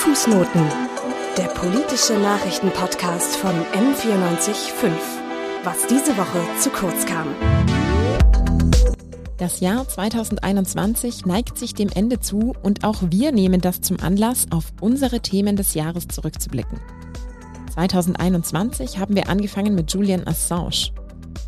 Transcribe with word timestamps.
Fußnoten, 0.00 0.62
der 1.36 1.48
politische 1.48 2.14
Nachrichtenpodcast 2.14 3.36
von 3.36 3.50
M945. 3.50 4.92
Was 5.62 5.86
diese 5.88 6.16
Woche 6.16 6.40
zu 6.58 6.70
kurz 6.70 7.04
kam. 7.04 7.26
Das 9.36 9.60
Jahr 9.60 9.86
2021 9.86 11.26
neigt 11.26 11.58
sich 11.58 11.74
dem 11.74 11.90
Ende 11.94 12.18
zu 12.18 12.54
und 12.62 12.82
auch 12.82 13.02
wir 13.10 13.30
nehmen 13.30 13.60
das 13.60 13.82
zum 13.82 14.00
Anlass, 14.00 14.46
auf 14.50 14.72
unsere 14.80 15.20
Themen 15.20 15.56
des 15.56 15.74
Jahres 15.74 16.08
zurückzublicken. 16.08 16.80
2021 17.74 18.98
haben 18.98 19.14
wir 19.14 19.28
angefangen 19.28 19.74
mit 19.74 19.92
Julian 19.92 20.26
Assange. 20.26 20.92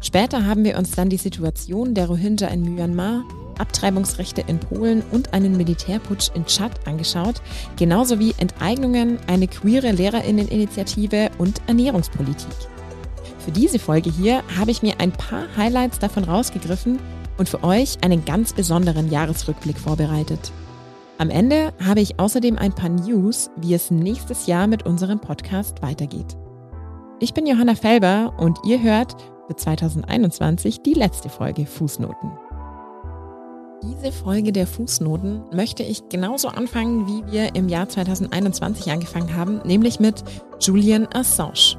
Später 0.02 0.44
haben 0.44 0.64
wir 0.64 0.76
uns 0.76 0.90
dann 0.90 1.08
die 1.08 1.16
Situation 1.16 1.94
der 1.94 2.06
Rohingya 2.06 2.48
in 2.48 2.74
Myanmar, 2.74 3.24
Abtreibungsrechte 3.62 4.42
in 4.46 4.58
Polen 4.60 5.02
und 5.12 5.32
einen 5.32 5.56
Militärputsch 5.56 6.30
in 6.34 6.44
Tschad 6.44 6.86
angeschaut, 6.86 7.40
genauso 7.76 8.18
wie 8.18 8.34
Enteignungen, 8.36 9.18
eine 9.28 9.48
queere 9.48 9.92
Lehrerinneninitiative 9.92 11.30
und 11.38 11.62
Ernährungspolitik. 11.68 12.50
Für 13.38 13.52
diese 13.52 13.78
Folge 13.78 14.10
hier 14.10 14.42
habe 14.58 14.70
ich 14.70 14.82
mir 14.82 15.00
ein 15.00 15.12
paar 15.12 15.46
Highlights 15.56 15.98
davon 15.98 16.24
rausgegriffen 16.24 16.98
und 17.38 17.48
für 17.48 17.64
euch 17.64 17.98
einen 18.02 18.24
ganz 18.24 18.52
besonderen 18.52 19.10
Jahresrückblick 19.10 19.78
vorbereitet. 19.78 20.52
Am 21.18 21.30
Ende 21.30 21.72
habe 21.84 22.00
ich 22.00 22.18
außerdem 22.18 22.58
ein 22.58 22.72
paar 22.72 22.88
News, 22.88 23.50
wie 23.56 23.74
es 23.74 23.90
nächstes 23.90 24.46
Jahr 24.46 24.66
mit 24.66 24.84
unserem 24.84 25.20
Podcast 25.20 25.80
weitergeht. 25.82 26.36
Ich 27.20 27.34
bin 27.34 27.46
Johanna 27.46 27.76
Felber 27.76 28.34
und 28.38 28.58
ihr 28.64 28.82
hört 28.82 29.14
für 29.46 29.54
2021 29.54 30.82
die 30.82 30.94
letzte 30.94 31.28
Folge 31.28 31.66
Fußnoten. 31.66 32.32
Diese 33.82 34.12
Folge 34.12 34.52
der 34.52 34.68
Fußnoten 34.68 35.42
möchte 35.52 35.82
ich 35.82 36.08
genauso 36.08 36.48
anfangen, 36.48 37.08
wie 37.08 37.32
wir 37.32 37.56
im 37.56 37.68
Jahr 37.68 37.88
2021 37.88 38.92
angefangen 38.92 39.34
haben, 39.34 39.60
nämlich 39.64 39.98
mit 39.98 40.22
Julian 40.60 41.08
Assange. 41.12 41.76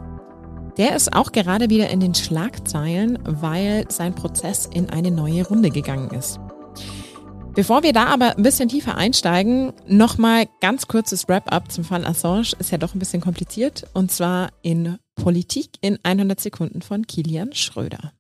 Der 0.77 0.95
ist 0.95 1.14
auch 1.14 1.31
gerade 1.31 1.69
wieder 1.69 1.89
in 1.89 2.02
den 2.02 2.14
Schlagzeilen, 2.14 3.19
weil 3.23 3.86
sein 3.89 4.16
Prozess 4.16 4.66
in 4.66 4.89
eine 4.89 5.11
neue 5.11 5.47
Runde 5.47 5.69
gegangen 5.69 6.11
ist. 6.11 6.39
Bevor 7.55 7.83
wir 7.83 7.94
da 7.94 8.08
aber 8.08 8.36
ein 8.36 8.44
bisschen 8.44 8.67
tiefer 8.67 8.95
einsteigen, 8.97 9.72
nochmal 9.88 10.47
ganz 10.59 10.88
kurzes 10.88 11.30
Wrap-up 11.30 11.72
zum 11.72 11.83
Fall 11.83 12.03
Assange. 12.03 12.53
Ist 12.58 12.72
ja 12.72 12.80
doch 12.80 12.95
ein 12.95 12.99
bisschen 12.99 13.22
kompliziert. 13.22 13.86
Und 13.94 14.11
zwar 14.11 14.49
in 14.64 14.97
Politik 15.16 15.70
in 15.81 15.99
100 16.02 16.42
Sekunden 16.42 16.81
von 16.81 17.05
Kilian 17.05 17.53
Schröder. 17.53 18.11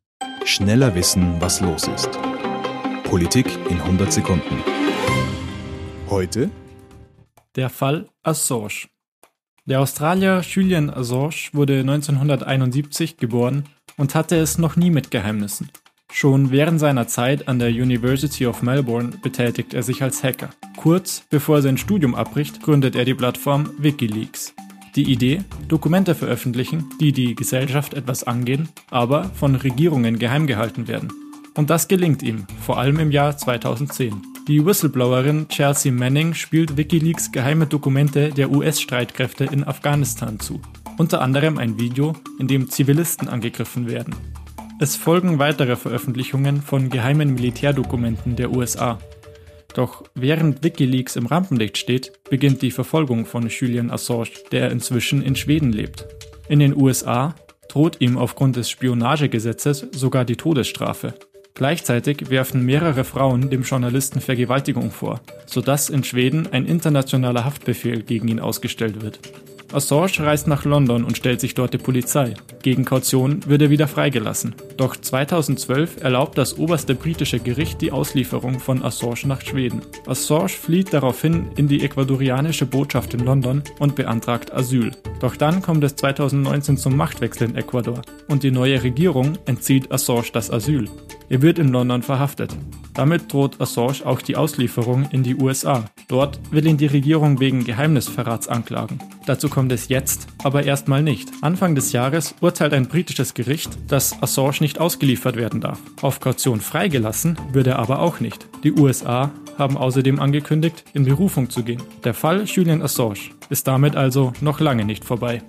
Schneller 0.45 0.93
wissen, 0.93 1.37
was 1.39 1.61
los 1.61 1.87
ist. 1.87 2.09
Politik 3.13 3.45
in 3.69 3.79
100 3.79 4.11
Sekunden. 4.11 4.63
Heute 6.09 6.49
der 7.55 7.69
Fall 7.69 8.09
Assange. 8.23 8.87
Der 9.67 9.81
Australier 9.81 10.41
Julian 10.41 10.89
Assange 10.89 11.51
wurde 11.51 11.81
1971 11.81 13.17
geboren 13.17 13.65
und 13.97 14.15
hatte 14.15 14.37
es 14.37 14.57
noch 14.57 14.77
nie 14.77 14.89
mit 14.89 15.11
Geheimnissen. 15.11 15.69
Schon 16.11 16.49
während 16.49 16.79
seiner 16.79 17.07
Zeit 17.07 17.47
an 17.47 17.59
der 17.59 17.69
University 17.69 18.47
of 18.47 18.63
Melbourne 18.63 19.11
betätigt 19.21 19.75
er 19.75 19.83
sich 19.83 20.01
als 20.01 20.23
Hacker. 20.23 20.49
Kurz 20.75 21.23
bevor 21.29 21.57
er 21.57 21.61
sein 21.61 21.77
Studium 21.77 22.15
abbricht, 22.15 22.63
gründet 22.63 22.95
er 22.95 23.05
die 23.05 23.13
Plattform 23.13 23.69
Wikileaks. 23.77 24.55
Die 24.95 25.11
Idee, 25.11 25.43
Dokumente 25.67 26.15
veröffentlichen, 26.15 26.89
die 26.99 27.11
die 27.11 27.35
Gesellschaft 27.35 27.93
etwas 27.93 28.23
angehen, 28.23 28.69
aber 28.89 29.25
von 29.25 29.53
Regierungen 29.53 30.17
geheim 30.17 30.47
gehalten 30.47 30.87
werden. 30.87 31.13
Und 31.55 31.69
das 31.69 31.87
gelingt 31.87 32.23
ihm, 32.23 32.47
vor 32.61 32.79
allem 32.79 32.99
im 32.99 33.11
Jahr 33.11 33.37
2010. 33.37 34.21
Die 34.47 34.65
Whistleblowerin 34.65 35.47
Chelsea 35.47 35.91
Manning 35.91 36.33
spielt 36.33 36.75
Wikileaks 36.75 37.31
geheime 37.31 37.67
Dokumente 37.67 38.29
der 38.29 38.51
US-Streitkräfte 38.51 39.45
in 39.45 39.63
Afghanistan 39.63 40.39
zu. 40.39 40.61
Unter 40.97 41.21
anderem 41.21 41.57
ein 41.57 41.79
Video, 41.79 42.13
in 42.39 42.47
dem 42.47 42.69
Zivilisten 42.69 43.29
angegriffen 43.29 43.87
werden. 43.87 44.15
Es 44.79 44.95
folgen 44.95 45.39
weitere 45.39 45.75
Veröffentlichungen 45.75 46.61
von 46.61 46.89
geheimen 46.89 47.35
Militärdokumenten 47.35 48.35
der 48.35 48.51
USA. 48.51 48.99
Doch 49.73 50.03
während 50.13 50.63
Wikileaks 50.63 51.15
im 51.15 51.27
Rampenlicht 51.27 51.77
steht, 51.77 52.11
beginnt 52.29 52.61
die 52.61 52.71
Verfolgung 52.71 53.25
von 53.25 53.47
Julian 53.47 53.91
Assange, 53.91 54.29
der 54.51 54.71
inzwischen 54.71 55.21
in 55.21 55.35
Schweden 55.35 55.71
lebt. 55.71 56.05
In 56.49 56.59
den 56.59 56.75
USA 56.75 57.33
droht 57.69 58.01
ihm 58.01 58.17
aufgrund 58.17 58.55
des 58.55 58.69
Spionagegesetzes 58.69 59.87
sogar 59.93 60.25
die 60.25 60.35
Todesstrafe. 60.35 61.13
Gleichzeitig 61.55 62.31
werfen 62.31 62.65
mehrere 62.65 63.03
Frauen 63.03 63.51
dem 63.51 63.61
Journalisten 63.61 64.21
Vergewaltigung 64.21 64.89
vor, 64.89 65.21
sodass 65.45 65.89
in 65.89 66.03
Schweden 66.03 66.47
ein 66.51 66.65
internationaler 66.65 67.45
Haftbefehl 67.45 68.01
gegen 68.01 68.27
ihn 68.27 68.39
ausgestellt 68.39 69.03
wird. 69.03 69.19
Assange 69.73 70.19
reist 70.19 70.47
nach 70.47 70.65
London 70.65 71.03
und 71.03 71.17
stellt 71.17 71.41
sich 71.41 71.55
dort 71.55 71.73
die 71.73 71.77
Polizei. 71.77 72.35
Gegen 72.61 72.85
Kaution 72.85 73.39
wird 73.47 73.61
er 73.61 73.69
wieder 73.69 73.87
freigelassen. 73.87 74.55
Doch 74.77 74.95
2012 74.95 76.03
erlaubt 76.03 76.37
das 76.37 76.57
oberste 76.57 76.95
britische 76.95 77.39
Gericht 77.39 77.81
die 77.81 77.91
Auslieferung 77.91 78.59
von 78.59 78.83
Assange 78.83 79.25
nach 79.25 79.41
Schweden. 79.41 79.81
Assange 80.05 80.49
flieht 80.49 80.93
daraufhin 80.93 81.47
in 81.57 81.67
die 81.67 81.83
ecuadorianische 81.83 82.65
Botschaft 82.65 83.13
in 83.13 83.21
London 83.21 83.63
und 83.79 83.95
beantragt 83.95 84.53
Asyl. 84.53 84.91
Doch 85.19 85.35
dann 85.35 85.61
kommt 85.61 85.83
es 85.83 85.95
2019 85.95 86.77
zum 86.77 86.95
Machtwechsel 86.95 87.49
in 87.49 87.55
Ecuador 87.55 88.01
und 88.27 88.43
die 88.43 88.51
neue 88.51 88.83
Regierung 88.83 89.37
entzieht 89.45 89.91
Assange 89.91 90.31
das 90.33 90.51
Asyl. 90.51 90.89
Er 91.29 91.41
wird 91.41 91.57
in 91.57 91.69
London 91.69 92.03
verhaftet. 92.03 92.55
Damit 92.93 93.33
droht 93.33 93.59
Assange 93.59 94.05
auch 94.05 94.21
die 94.21 94.35
Auslieferung 94.35 95.07
in 95.11 95.23
die 95.23 95.35
USA. 95.35 95.85
Dort 96.07 96.39
will 96.51 96.67
ihn 96.67 96.77
die 96.77 96.85
Regierung 96.85 97.39
wegen 97.39 97.63
Geheimnisverrats 97.63 98.47
anklagen. 98.47 98.99
Dazu 99.25 99.49
kommt 99.49 99.62
es 99.71 99.87
jetzt, 99.87 100.27
aber 100.43 100.63
erstmal 100.63 101.01
nicht. 101.01 101.29
Anfang 101.41 101.75
des 101.75 101.91
Jahres 101.91 102.35
urteilt 102.41 102.73
ein 102.73 102.87
britisches 102.87 103.33
Gericht, 103.33 103.77
dass 103.87 104.21
Assange 104.21 104.57
nicht 104.59 104.79
ausgeliefert 104.79 105.35
werden 105.35 105.61
darf. 105.61 105.79
Auf 106.01 106.19
Kaution 106.19 106.61
freigelassen 106.61 107.37
wird 107.51 107.67
er 107.67 107.79
aber 107.79 107.99
auch 107.99 108.19
nicht. 108.19 108.47
Die 108.63 108.73
USA 108.73 109.31
haben 109.57 109.77
außerdem 109.77 110.19
angekündigt, 110.19 110.83
in 110.93 111.05
Berufung 111.05 111.49
zu 111.49 111.63
gehen. 111.63 111.81
Der 112.03 112.13
Fall 112.13 112.43
Julian 112.43 112.81
Assange 112.81 113.31
ist 113.49 113.67
damit 113.67 113.95
also 113.95 114.33
noch 114.41 114.59
lange 114.59 114.85
nicht 114.85 115.05
vorbei. 115.05 115.41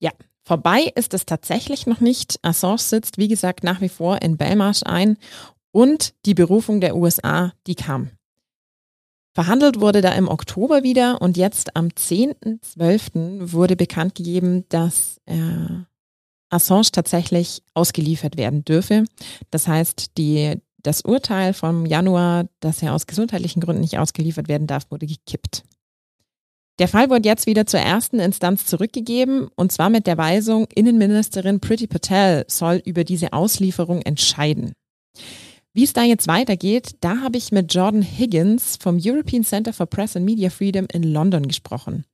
Ja, 0.00 0.10
vorbei 0.44 0.92
ist 0.94 1.14
es 1.14 1.26
tatsächlich 1.26 1.86
noch 1.86 2.00
nicht. 2.00 2.38
Assange 2.42 2.78
sitzt, 2.78 3.18
wie 3.18 3.28
gesagt, 3.28 3.64
nach 3.64 3.80
wie 3.80 3.88
vor 3.88 4.20
in 4.22 4.36
Belmarsh 4.36 4.82
ein 4.84 5.16
und 5.72 6.14
die 6.26 6.34
Berufung 6.34 6.80
der 6.80 6.96
USA, 6.96 7.52
die 7.66 7.74
kam. 7.74 8.10
Verhandelt 9.38 9.78
wurde 9.78 10.00
da 10.00 10.14
im 10.14 10.26
Oktober 10.26 10.82
wieder 10.82 11.22
und 11.22 11.36
jetzt 11.36 11.76
am 11.76 11.90
10.12. 11.90 13.52
wurde 13.52 13.76
bekannt 13.76 14.16
gegeben, 14.16 14.64
dass 14.68 15.20
äh, 15.26 15.36
Assange 16.50 16.90
tatsächlich 16.90 17.62
ausgeliefert 17.72 18.36
werden 18.36 18.64
dürfe. 18.64 19.04
Das 19.52 19.68
heißt, 19.68 20.18
die, 20.18 20.56
das 20.78 21.02
Urteil 21.02 21.54
vom 21.54 21.86
Januar, 21.86 22.46
dass 22.58 22.82
er 22.82 22.94
aus 22.94 23.06
gesundheitlichen 23.06 23.60
Gründen 23.60 23.82
nicht 23.82 24.00
ausgeliefert 24.00 24.48
werden 24.48 24.66
darf, 24.66 24.90
wurde 24.90 25.06
gekippt. 25.06 25.62
Der 26.80 26.88
Fall 26.88 27.08
wurde 27.08 27.28
jetzt 27.28 27.46
wieder 27.46 27.64
zur 27.64 27.78
ersten 27.78 28.18
Instanz 28.18 28.66
zurückgegeben 28.66 29.46
und 29.54 29.70
zwar 29.70 29.88
mit 29.88 30.08
der 30.08 30.18
Weisung, 30.18 30.66
Innenministerin 30.74 31.60
Priti 31.60 31.86
Patel 31.86 32.44
soll 32.48 32.82
über 32.84 33.04
diese 33.04 33.32
Auslieferung 33.32 34.02
entscheiden. 34.02 34.72
Wie 35.78 35.84
es 35.84 35.92
da 35.92 36.02
jetzt 36.02 36.26
weitergeht, 36.26 36.96
da 37.02 37.20
habe 37.20 37.36
ich 37.38 37.52
mit 37.52 37.72
Jordan 37.72 38.02
Higgins 38.02 38.76
vom 38.80 38.98
European 39.00 39.44
Center 39.44 39.72
for 39.72 39.86
Press 39.86 40.16
and 40.16 40.24
Media 40.24 40.50
Freedom 40.50 40.88
in 40.92 41.04
London 41.04 41.46
gesprochen. 41.46 42.04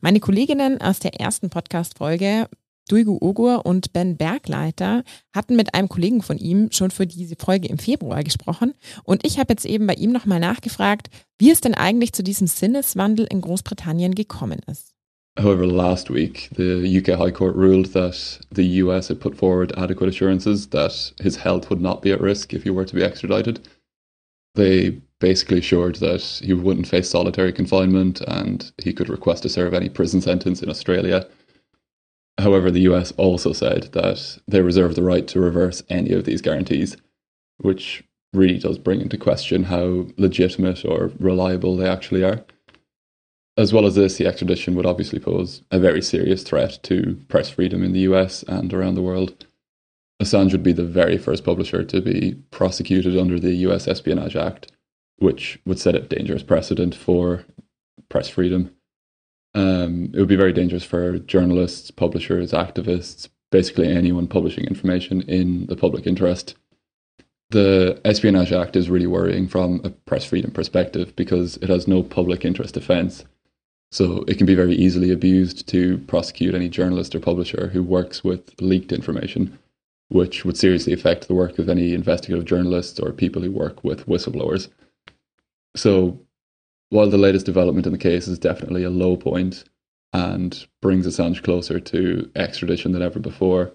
Meine 0.00 0.18
Kolleginnen 0.18 0.80
aus 0.80 0.98
der 0.98 1.20
ersten 1.20 1.48
Podcast-Folge, 1.48 2.48
Duigu 2.88 3.18
Ogur 3.20 3.64
und 3.64 3.92
Ben 3.92 4.16
Bergleiter, 4.16 5.04
hatten 5.32 5.54
mit 5.54 5.72
einem 5.72 5.88
Kollegen 5.88 6.20
von 6.20 6.36
ihm 6.36 6.72
schon 6.72 6.90
für 6.90 7.06
diese 7.06 7.36
Folge 7.38 7.68
im 7.68 7.78
Februar 7.78 8.24
gesprochen. 8.24 8.74
Und 9.04 9.24
ich 9.24 9.38
habe 9.38 9.52
jetzt 9.52 9.66
eben 9.66 9.86
bei 9.86 9.94
ihm 9.94 10.10
nochmal 10.10 10.40
nachgefragt, 10.40 11.08
wie 11.38 11.52
es 11.52 11.60
denn 11.60 11.74
eigentlich 11.74 12.12
zu 12.12 12.24
diesem 12.24 12.48
Sinneswandel 12.48 13.28
in 13.30 13.40
Großbritannien 13.40 14.16
gekommen 14.16 14.58
ist. 14.66 14.94
However, 15.38 15.66
last 15.66 16.10
week 16.10 16.50
the 16.52 16.98
UK 16.98 17.18
High 17.18 17.30
Court 17.30 17.56
ruled 17.56 17.86
that 17.86 18.38
the 18.50 18.64
US 18.64 19.08
had 19.08 19.20
put 19.20 19.36
forward 19.36 19.72
adequate 19.78 20.10
assurances 20.10 20.66
that 20.68 21.12
his 21.20 21.36
health 21.36 21.70
would 21.70 21.80
not 21.80 22.02
be 22.02 22.12
at 22.12 22.20
risk 22.20 22.52
if 22.52 22.64
he 22.64 22.70
were 22.70 22.84
to 22.84 22.94
be 22.94 23.02
extradited. 23.02 23.66
They 24.54 25.00
basically 25.20 25.58
assured 25.58 25.96
that 25.96 26.20
he 26.44 26.52
wouldn't 26.52 26.88
face 26.88 27.08
solitary 27.08 27.52
confinement 27.52 28.20
and 28.22 28.70
he 28.82 28.92
could 28.92 29.08
request 29.08 29.44
to 29.44 29.48
serve 29.48 29.72
any 29.72 29.88
prison 29.88 30.20
sentence 30.20 30.62
in 30.62 30.68
Australia. 30.68 31.26
However, 32.38 32.70
the 32.70 32.80
US 32.92 33.12
also 33.12 33.52
said 33.52 33.84
that 33.92 34.38
they 34.46 34.60
reserve 34.60 34.94
the 34.96 35.02
right 35.02 35.26
to 35.28 35.40
reverse 35.40 35.82
any 35.88 36.12
of 36.12 36.24
these 36.24 36.42
guarantees, 36.42 36.96
which 37.58 38.04
really 38.34 38.58
does 38.58 38.78
bring 38.78 39.00
into 39.00 39.16
question 39.16 39.64
how 39.64 40.08
legitimate 40.18 40.84
or 40.84 41.12
reliable 41.18 41.76
they 41.76 41.88
actually 41.88 42.22
are. 42.22 42.44
As 43.56 43.72
well 43.72 43.84
as 43.84 43.96
this, 43.96 44.16
the 44.16 44.26
extradition 44.26 44.74
would 44.74 44.86
obviously 44.86 45.18
pose 45.18 45.62
a 45.70 45.78
very 45.78 46.00
serious 46.00 46.42
threat 46.42 46.78
to 46.84 47.20
press 47.28 47.50
freedom 47.50 47.82
in 47.82 47.92
the 47.92 48.00
US 48.00 48.42
and 48.44 48.72
around 48.72 48.94
the 48.94 49.02
world. 49.02 49.44
Assange 50.22 50.52
would 50.52 50.62
be 50.62 50.72
the 50.72 50.84
very 50.84 51.18
first 51.18 51.44
publisher 51.44 51.84
to 51.84 52.00
be 52.00 52.36
prosecuted 52.50 53.18
under 53.18 53.38
the 53.38 53.54
US 53.66 53.86
Espionage 53.86 54.36
Act, 54.36 54.72
which 55.16 55.60
would 55.66 55.78
set 55.78 55.94
a 55.94 56.00
dangerous 56.00 56.42
precedent 56.42 56.94
for 56.94 57.44
press 58.08 58.28
freedom. 58.28 58.70
Um, 59.54 60.10
it 60.14 60.18
would 60.18 60.28
be 60.28 60.36
very 60.36 60.54
dangerous 60.54 60.84
for 60.84 61.18
journalists, 61.18 61.90
publishers, 61.90 62.52
activists, 62.52 63.28
basically 63.50 63.88
anyone 63.88 64.28
publishing 64.28 64.64
information 64.64 65.20
in 65.22 65.66
the 65.66 65.76
public 65.76 66.06
interest. 66.06 66.54
The 67.50 68.00
Espionage 68.02 68.50
Act 68.50 68.76
is 68.76 68.88
really 68.88 69.06
worrying 69.06 69.46
from 69.46 69.82
a 69.84 69.90
press 69.90 70.24
freedom 70.24 70.52
perspective 70.52 71.14
because 71.16 71.58
it 71.58 71.68
has 71.68 71.86
no 71.86 72.02
public 72.02 72.46
interest 72.46 72.72
defense. 72.72 73.26
So 73.92 74.24
it 74.26 74.38
can 74.38 74.46
be 74.46 74.54
very 74.54 74.74
easily 74.74 75.12
abused 75.12 75.68
to 75.68 75.98
prosecute 75.98 76.54
any 76.54 76.70
journalist 76.70 77.14
or 77.14 77.20
publisher 77.20 77.68
who 77.68 77.82
works 77.82 78.24
with 78.24 78.58
leaked 78.58 78.90
information, 78.90 79.58
which 80.08 80.46
would 80.46 80.56
seriously 80.56 80.94
affect 80.94 81.28
the 81.28 81.34
work 81.34 81.58
of 81.58 81.68
any 81.68 81.92
investigative 81.92 82.46
journalists 82.46 82.98
or 82.98 83.12
people 83.12 83.42
who 83.42 83.52
work 83.52 83.84
with 83.84 84.06
whistleblowers. 84.06 84.68
So 85.76 86.18
while 86.88 87.10
the 87.10 87.18
latest 87.18 87.44
development 87.44 87.86
in 87.86 87.92
the 87.92 87.98
case 87.98 88.26
is 88.28 88.38
definitely 88.38 88.82
a 88.82 88.90
low 88.90 89.14
point 89.14 89.64
and 90.14 90.66
brings 90.80 91.06
Assange 91.06 91.42
closer 91.42 91.78
to 91.78 92.30
extradition 92.34 92.92
than 92.92 93.02
ever 93.02 93.18
before, 93.18 93.72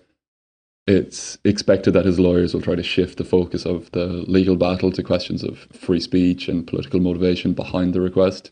it's 0.87 1.37
expected 1.43 1.91
that 1.91 2.05
his 2.05 2.19
lawyers 2.19 2.55
will 2.55 2.61
try 2.61 2.73
to 2.73 2.81
shift 2.81 3.19
the 3.19 3.23
focus 3.23 3.67
of 3.67 3.91
the 3.91 4.07
legal 4.07 4.55
battle 4.55 4.91
to 4.93 5.03
questions 5.03 5.43
of 5.43 5.59
free 5.71 5.99
speech 5.99 6.47
and 6.47 6.65
political 6.65 6.99
motivation 6.99 7.53
behind 7.53 7.93
the 7.93 8.01
request. 8.01 8.51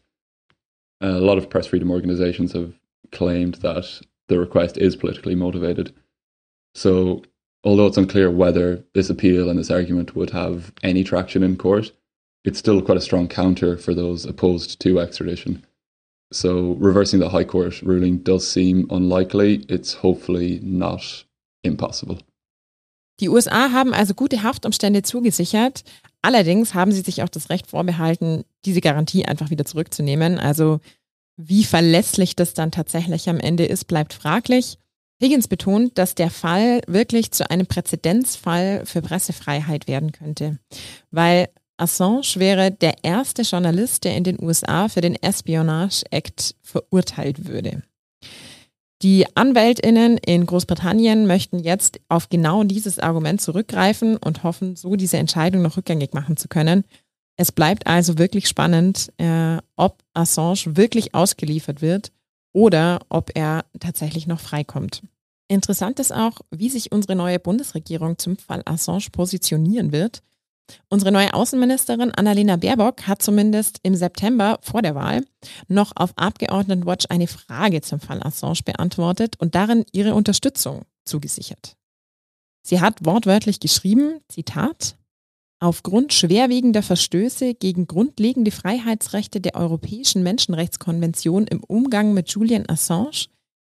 A 1.01 1.19
lot 1.19 1.37
of 1.37 1.49
press 1.49 1.67
freedom 1.67 1.91
organizations 1.91 2.53
have 2.53 2.73
claimed 3.11 3.55
that 3.55 4.01
the 4.27 4.39
request 4.39 4.77
is 4.77 4.95
politically 4.95 5.35
motivated. 5.35 5.93
So, 6.73 7.23
although 7.63 7.87
it's 7.87 7.97
unclear 7.97 8.31
whether 8.31 8.83
this 8.93 9.09
appeal 9.09 9.49
and 9.49 9.59
this 9.59 9.71
argument 9.71 10.15
would 10.15 10.31
have 10.31 10.73
any 10.83 11.03
traction 11.03 11.43
in 11.43 11.57
court, 11.57 11.91
it's 12.43 12.59
still 12.59 12.81
quite 12.81 12.97
a 12.97 13.01
strong 13.01 13.27
counter 13.27 13.77
for 13.77 13.93
those 13.93 14.25
opposed 14.25 14.79
to 14.81 14.99
extradition. 14.99 15.65
So, 16.31 16.73
reversing 16.79 17.19
the 17.19 17.29
High 17.29 17.43
Court 17.43 17.81
ruling 17.81 18.19
does 18.19 18.49
seem 18.49 18.87
unlikely. 18.89 19.65
It's 19.69 19.93
hopefully 19.93 20.59
not 20.63 21.23
impossible. 21.63 22.19
Die 23.19 23.27
USA 23.27 23.69
haben 23.69 23.93
also 23.93 24.13
gute 24.13 24.43
Haftumstände 24.43 25.01
zugesichert. 25.03 25.83
Allerdings 26.25 26.73
haben 26.73 26.91
sie 26.91 27.01
sich 27.01 27.21
auch 27.21 27.29
das 27.29 27.51
Recht 27.51 27.67
vorbehalten, 27.67 28.45
diese 28.65 28.81
Garantie 28.81 29.25
einfach 29.25 29.51
wieder 29.51 29.63
zurückzunehmen. 29.63 30.39
Also 30.39 30.79
wie 31.37 31.63
verlässlich 31.63 32.35
das 32.35 32.55
dann 32.55 32.71
tatsächlich 32.71 33.29
am 33.29 33.39
Ende 33.39 33.63
ist, 33.63 33.85
bleibt 33.85 34.15
fraglich. 34.15 34.79
Higgins 35.21 35.47
betont, 35.47 35.99
dass 35.99 36.15
der 36.15 36.31
Fall 36.31 36.81
wirklich 36.87 37.29
zu 37.29 37.47
einem 37.51 37.67
Präzedenzfall 37.67 38.87
für 38.87 39.03
Pressefreiheit 39.03 39.87
werden 39.87 40.13
könnte, 40.13 40.57
weil 41.11 41.47
Assange 41.77 42.33
wäre 42.37 42.71
der 42.71 43.03
erste 43.03 43.43
Journalist, 43.43 44.03
der 44.03 44.17
in 44.17 44.23
den 44.23 44.41
USA 44.41 44.87
für 44.87 45.01
den 45.01 45.13
Espionage 45.21 46.05
Act 46.09 46.55
verurteilt 46.63 47.47
würde. 47.47 47.83
Die 49.01 49.25
Anwältinnen 49.35 50.17
in 50.17 50.45
Großbritannien 50.45 51.27
möchten 51.27 51.59
jetzt 51.59 51.99
auf 52.07 52.29
genau 52.29 52.63
dieses 52.63 52.97
Argument 52.97 53.41
zurückgreifen 53.41 54.17
und 54.17 54.43
hoffen, 54.43 54.75
so 54.75 54.95
diese 54.95 55.17
Entscheidung 55.17 55.61
noch 55.61 55.77
rückgängig 55.77 56.13
machen 56.13 56.37
zu 56.37 56.47
können. 56.47 56.85
Es 57.37 57.51
bleibt 57.51 57.87
also 57.87 58.17
wirklich 58.17 58.47
spannend, 58.47 59.11
äh, 59.17 59.57
ob 59.75 60.03
Assange 60.13 60.77
wirklich 60.77 61.13
ausgeliefert 61.13 61.81
wird 61.81 62.13
oder 62.53 62.99
ob 63.09 63.31
er 63.35 63.65
tatsächlich 63.79 64.27
noch 64.27 64.39
freikommt. 64.39 65.03
Interessant 65.49 65.99
ist 65.99 66.13
auch, 66.13 66.39
wie 66.49 66.69
sich 66.69 66.91
unsere 66.91 67.15
neue 67.15 67.39
Bundesregierung 67.39 68.17
zum 68.17 68.37
Fall 68.37 68.61
Assange 68.65 69.09
positionieren 69.11 69.91
wird. 69.91 70.23
Unsere 70.89 71.11
neue 71.11 71.33
Außenministerin 71.33 72.11
Annalena 72.11 72.55
Baerbock 72.55 73.07
hat 73.07 73.21
zumindest 73.21 73.79
im 73.83 73.95
September 73.95 74.59
vor 74.61 74.81
der 74.81 74.95
Wahl 74.95 75.25
noch 75.67 75.91
auf 75.95 76.17
Abgeordnetenwatch 76.17 77.05
eine 77.09 77.27
Frage 77.27 77.81
zum 77.81 77.99
Fall 77.99 78.21
Assange 78.23 78.61
beantwortet 78.65 79.35
und 79.39 79.55
darin 79.55 79.85
ihre 79.91 80.15
Unterstützung 80.15 80.83
zugesichert. 81.05 81.75
Sie 82.63 82.81
hat 82.81 83.05
wortwörtlich 83.05 83.59
geschrieben, 83.59 84.21
Zitat, 84.27 84.97
Aufgrund 85.59 86.13
schwerwiegender 86.13 86.83
Verstöße 86.83 87.53
gegen 87.53 87.87
grundlegende 87.87 88.51
Freiheitsrechte 88.51 89.39
der 89.39 89.55
Europäischen 89.55 90.21
Menschenrechtskonvention 90.21 91.47
im 91.47 91.63
Umgang 91.63 92.13
mit 92.13 92.29
Julian 92.29 92.69
Assange, 92.69 93.27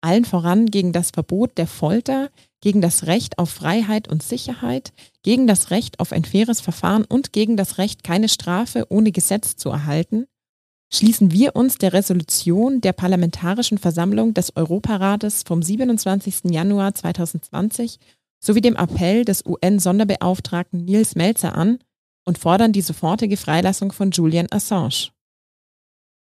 allen 0.00 0.24
voran 0.24 0.66
gegen 0.66 0.92
das 0.92 1.10
Verbot 1.10 1.58
der 1.58 1.66
Folter, 1.66 2.30
gegen 2.60 2.80
das 2.80 3.06
Recht 3.06 3.38
auf 3.38 3.50
Freiheit 3.50 4.08
und 4.08 4.22
Sicherheit, 4.22 4.92
gegen 5.22 5.46
das 5.46 5.70
Recht 5.70 6.00
auf 6.00 6.12
ein 6.12 6.24
faires 6.24 6.60
Verfahren 6.60 7.04
und 7.04 7.32
gegen 7.32 7.56
das 7.56 7.78
Recht, 7.78 8.04
keine 8.04 8.28
Strafe 8.28 8.86
ohne 8.88 9.12
Gesetz 9.12 9.56
zu 9.56 9.70
erhalten, 9.70 10.26
schließen 10.92 11.32
wir 11.32 11.56
uns 11.56 11.78
der 11.78 11.92
Resolution 11.92 12.80
der 12.80 12.92
Parlamentarischen 12.92 13.78
Versammlung 13.78 14.34
des 14.34 14.56
Europarates 14.56 15.42
vom 15.44 15.62
27. 15.62 16.50
Januar 16.50 16.94
2020 16.94 17.98
sowie 18.40 18.60
dem 18.60 18.76
Appell 18.76 19.24
des 19.24 19.44
UN-Sonderbeauftragten 19.44 20.84
Nils 20.84 21.14
Melzer 21.14 21.54
an 21.54 21.78
und 22.24 22.38
fordern 22.38 22.72
die 22.72 22.82
sofortige 22.82 23.36
Freilassung 23.36 23.92
von 23.92 24.10
Julian 24.10 24.46
Assange. 24.50 25.10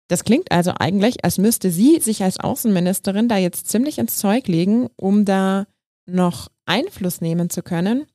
Das 0.08 0.24
klingt 0.24 0.50
also 0.52 0.72
eigentlich, 0.78 1.24
als 1.24 1.38
müsste 1.38 1.70
sie 1.70 2.00
sich 2.00 2.22
als 2.22 2.38
Außenministerin 2.38 3.28
da 3.28 3.36
jetzt 3.36 3.68
ziemlich 3.68 3.98
ins 3.98 4.16
Zeug 4.16 4.46
legen, 4.48 4.88
um 4.96 5.24
da 5.24 5.66
noch 6.06 6.48
Einfluss 6.66 7.20
nehmen 7.20 7.50
zu 7.50 7.62
können, 7.62 8.06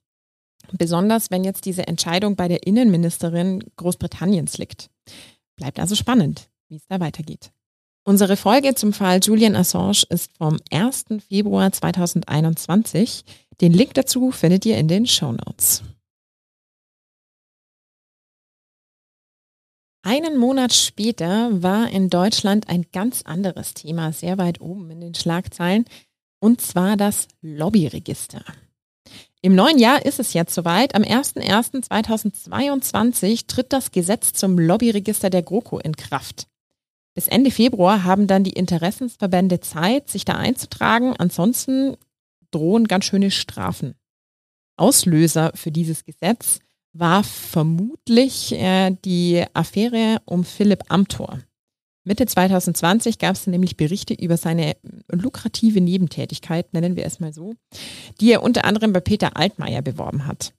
besonders 0.73 1.31
wenn 1.31 1.43
jetzt 1.43 1.65
diese 1.65 1.87
Entscheidung 1.87 2.35
bei 2.35 2.47
der 2.47 2.67
Innenministerin 2.67 3.63
Großbritanniens 3.77 4.57
liegt. 4.57 4.89
Bleibt 5.55 5.79
also 5.79 5.95
spannend, 5.95 6.49
wie 6.69 6.75
es 6.75 6.87
da 6.87 6.99
weitergeht. 6.99 7.51
Unsere 8.03 8.37
Folge 8.37 8.73
zum 8.75 8.93
Fall 8.93 9.19
Julian 9.21 9.55
Assange 9.55 10.03
ist 10.09 10.31
vom 10.37 10.59
1. 10.71 11.05
Februar 11.27 11.71
2021. 11.71 13.25
Den 13.59 13.73
Link 13.73 13.95
dazu 13.95 14.31
findet 14.31 14.65
ihr 14.65 14.77
in 14.77 14.87
den 14.87 15.05
Show 15.07 15.33
Notes. 15.33 15.83
Einen 20.07 20.37
Monat 20.37 20.73
später 20.73 21.61
war 21.61 21.89
in 21.89 22.09
Deutschland 22.09 22.69
ein 22.69 22.85
ganz 22.93 23.23
anderes 23.23 23.73
Thema 23.73 24.13
sehr 24.13 24.37
weit 24.37 24.61
oben 24.61 24.89
in 24.89 25.01
den 25.01 25.13
Schlagzeilen, 25.13 25.83
und 26.39 26.61
zwar 26.61 26.95
das 26.95 27.27
Lobbyregister. 27.41 28.41
Im 29.41 29.53
neuen 29.53 29.77
Jahr 29.77 30.05
ist 30.05 30.21
es 30.21 30.31
jetzt 30.31 30.55
soweit. 30.55 30.95
Am 30.95 31.01
01.01.2022 31.01 33.47
tritt 33.47 33.73
das 33.73 33.91
Gesetz 33.91 34.31
zum 34.31 34.57
Lobbyregister 34.57 35.29
der 35.29 35.43
GroKo 35.43 35.79
in 35.79 35.97
Kraft. 35.97 36.47
Bis 37.13 37.27
Ende 37.27 37.51
Februar 37.51 38.05
haben 38.05 38.27
dann 38.27 38.45
die 38.45 38.53
Interessensverbände 38.53 39.59
Zeit, 39.59 40.09
sich 40.09 40.23
da 40.23 40.35
einzutragen. 40.35 41.17
Ansonsten 41.17 41.97
drohen 42.51 42.87
ganz 42.87 43.03
schöne 43.03 43.29
Strafen. 43.29 43.95
Auslöser 44.77 45.51
für 45.53 45.73
dieses 45.73 46.05
Gesetz 46.05 46.61
war 46.99 47.23
vermutlich 47.23 48.53
äh, 48.53 48.95
die 49.05 49.43
Affäre 49.53 50.21
um 50.25 50.43
Philipp 50.43 50.83
Amthor. 50.89 51.39
Mitte 52.03 52.25
2020 52.25 53.19
gab 53.19 53.35
es 53.35 53.47
nämlich 53.47 53.75
Berichte 53.75 54.13
über 54.13 54.37
seine 54.37 54.77
lukrative 55.11 55.81
Nebentätigkeit, 55.81 56.73
nennen 56.73 56.95
wir 56.95 57.05
es 57.05 57.19
mal 57.19 57.33
so, 57.33 57.55
die 58.21 58.31
er 58.31 58.43
unter 58.43 58.63
anderem 58.63 58.93
bei 58.93 59.01
Peter 59.01 59.35
Altmaier 59.35 59.81
beworben 59.81 60.25
hat. 60.25 60.53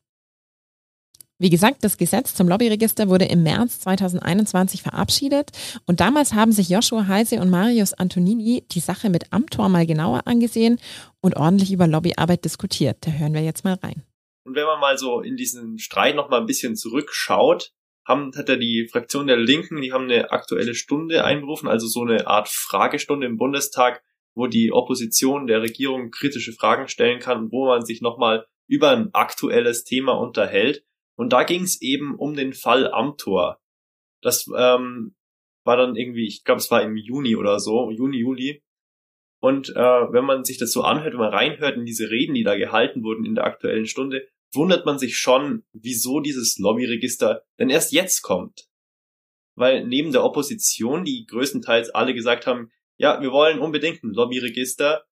Wie 1.41 1.51
gesagt, 1.51 1.85
das 1.85 1.97
Gesetz 1.97 2.35
zum 2.35 2.49
Lobbyregister 2.49 3.09
wurde 3.09 3.25
im 3.25 3.45
März 3.45 3.81
2021 3.81 4.83
verabschiedet 4.83 5.53
und 5.87 6.01
damals 6.01 6.35
haben 6.35 6.53
sich 6.53 6.69
Joshua 6.69 7.07
Heise 7.07 7.41
und 7.41 7.49
Marius 7.49 7.95
Antonini 7.95 8.65
die 8.71 8.81
Sache 8.81 9.09
mit 9.09 9.33
Amtor 9.33 9.69
mal 9.69 9.87
genauer 9.87 10.27
angesehen 10.27 10.79
und 11.21 11.37
ordentlich 11.37 11.73
über 11.73 11.87
Lobbyarbeit 11.87 12.45
diskutiert. 12.45 12.99
Da 13.07 13.13
hören 13.13 13.35
wir 13.35 13.43
jetzt 13.43 13.65
mal 13.65 13.75
rein. 13.75 14.03
Und 14.49 14.55
wenn 14.55 14.65
man 14.65 14.81
mal 14.81 14.97
so 14.97 15.21
in 15.21 15.37
diesen 15.37 15.79
Streit 15.79 16.17
noch 16.17 16.31
mal 16.31 16.41
ein 16.41 16.47
bisschen 16.47 16.75
zurückschaut, 16.75 17.71
haben, 18.07 18.33
hat 18.35 18.49
ja 18.49 18.57
die 18.57 18.89
Fraktion 18.91 19.27
der 19.27 19.37
Linken, 19.37 19.83
die 19.83 19.93
haben 19.93 20.05
eine 20.05 20.33
aktuelle 20.33 20.75
Stunde 20.75 21.23
einberufen, 21.23 21.69
also 21.69 21.87
so 21.87 22.01
eine 22.01 22.27
Art 22.27 22.49
Fragestunde 22.49 23.27
im 23.27 23.37
Bundestag, 23.37 24.03
wo 24.35 24.47
die 24.47 24.73
Opposition 24.73 25.47
der 25.47 25.61
Regierung 25.61 26.11
kritische 26.11 26.55
Fragen 26.55 26.89
stellen 26.89 27.21
kann 27.21 27.53
wo 27.53 27.67
man 27.67 27.85
sich 27.85 28.01
nochmal 28.01 28.47
über 28.67 28.93
ein 28.93 29.13
aktuelles 29.13 29.85
Thema 29.85 30.13
unterhält. 30.13 30.83
Und 31.17 31.35
da 31.35 31.43
ging 31.43 31.65
es 31.65 31.83
eben 31.83 32.15
um 32.17 32.35
den 32.35 32.55
Fall 32.55 32.91
Amtor. 32.91 33.61
Das 34.23 34.47
ähm, 34.57 35.15
war 35.65 35.77
dann 35.77 35.95
irgendwie, 35.95 36.27
ich 36.27 36.43
glaube, 36.43 36.61
es 36.61 36.71
war 36.71 36.81
im 36.81 36.97
Juni 36.97 37.37
oder 37.37 37.61
so, 37.61 37.91
Juni, 37.91 38.17
Juli. 38.17 38.63
Und 39.41 39.69
äh, 39.71 39.75
wenn 40.13 40.25
man 40.25 40.45
sich 40.45 40.57
das 40.57 40.73
so 40.73 40.81
anhört, 40.85 41.13
wenn 41.13 41.21
man 41.21 41.35
reinhört 41.35 41.77
in 41.77 41.85
diese 41.85 42.11
Reden, 42.11 42.33
die 42.33 42.45
da 42.45 42.57
gehalten 42.57 43.03
wurden 43.03 43.27
in 43.27 43.35
der 43.35 43.45
aktuellen 43.45 43.85
Stunde, 43.87 44.27
wundert 44.53 44.87
man 44.87 44.99
sich 44.99 45.17
schon, 45.17 45.65
wieso 45.73 46.21
dieses 46.21 46.59
Lobbyregister 46.59 47.43
denn 47.59 47.71
erst 47.71 47.93
jetzt 47.93 48.23
kommt. 48.23 48.69
Weil 49.55 49.87
neben 49.87 50.13
der 50.13 50.25
Opposition, 50.25 51.05
die 51.05 51.27
größtenteils 51.27 51.91
alle 51.91 52.15
gesagt 52.15 52.47
haben, 52.47 52.71
ja, 52.97 53.21
wir 53.21 53.33
wollen 53.33 53.59
unbedingt 53.59 54.03
ein 54.03 54.13
Lobbyregister, 54.13 55.05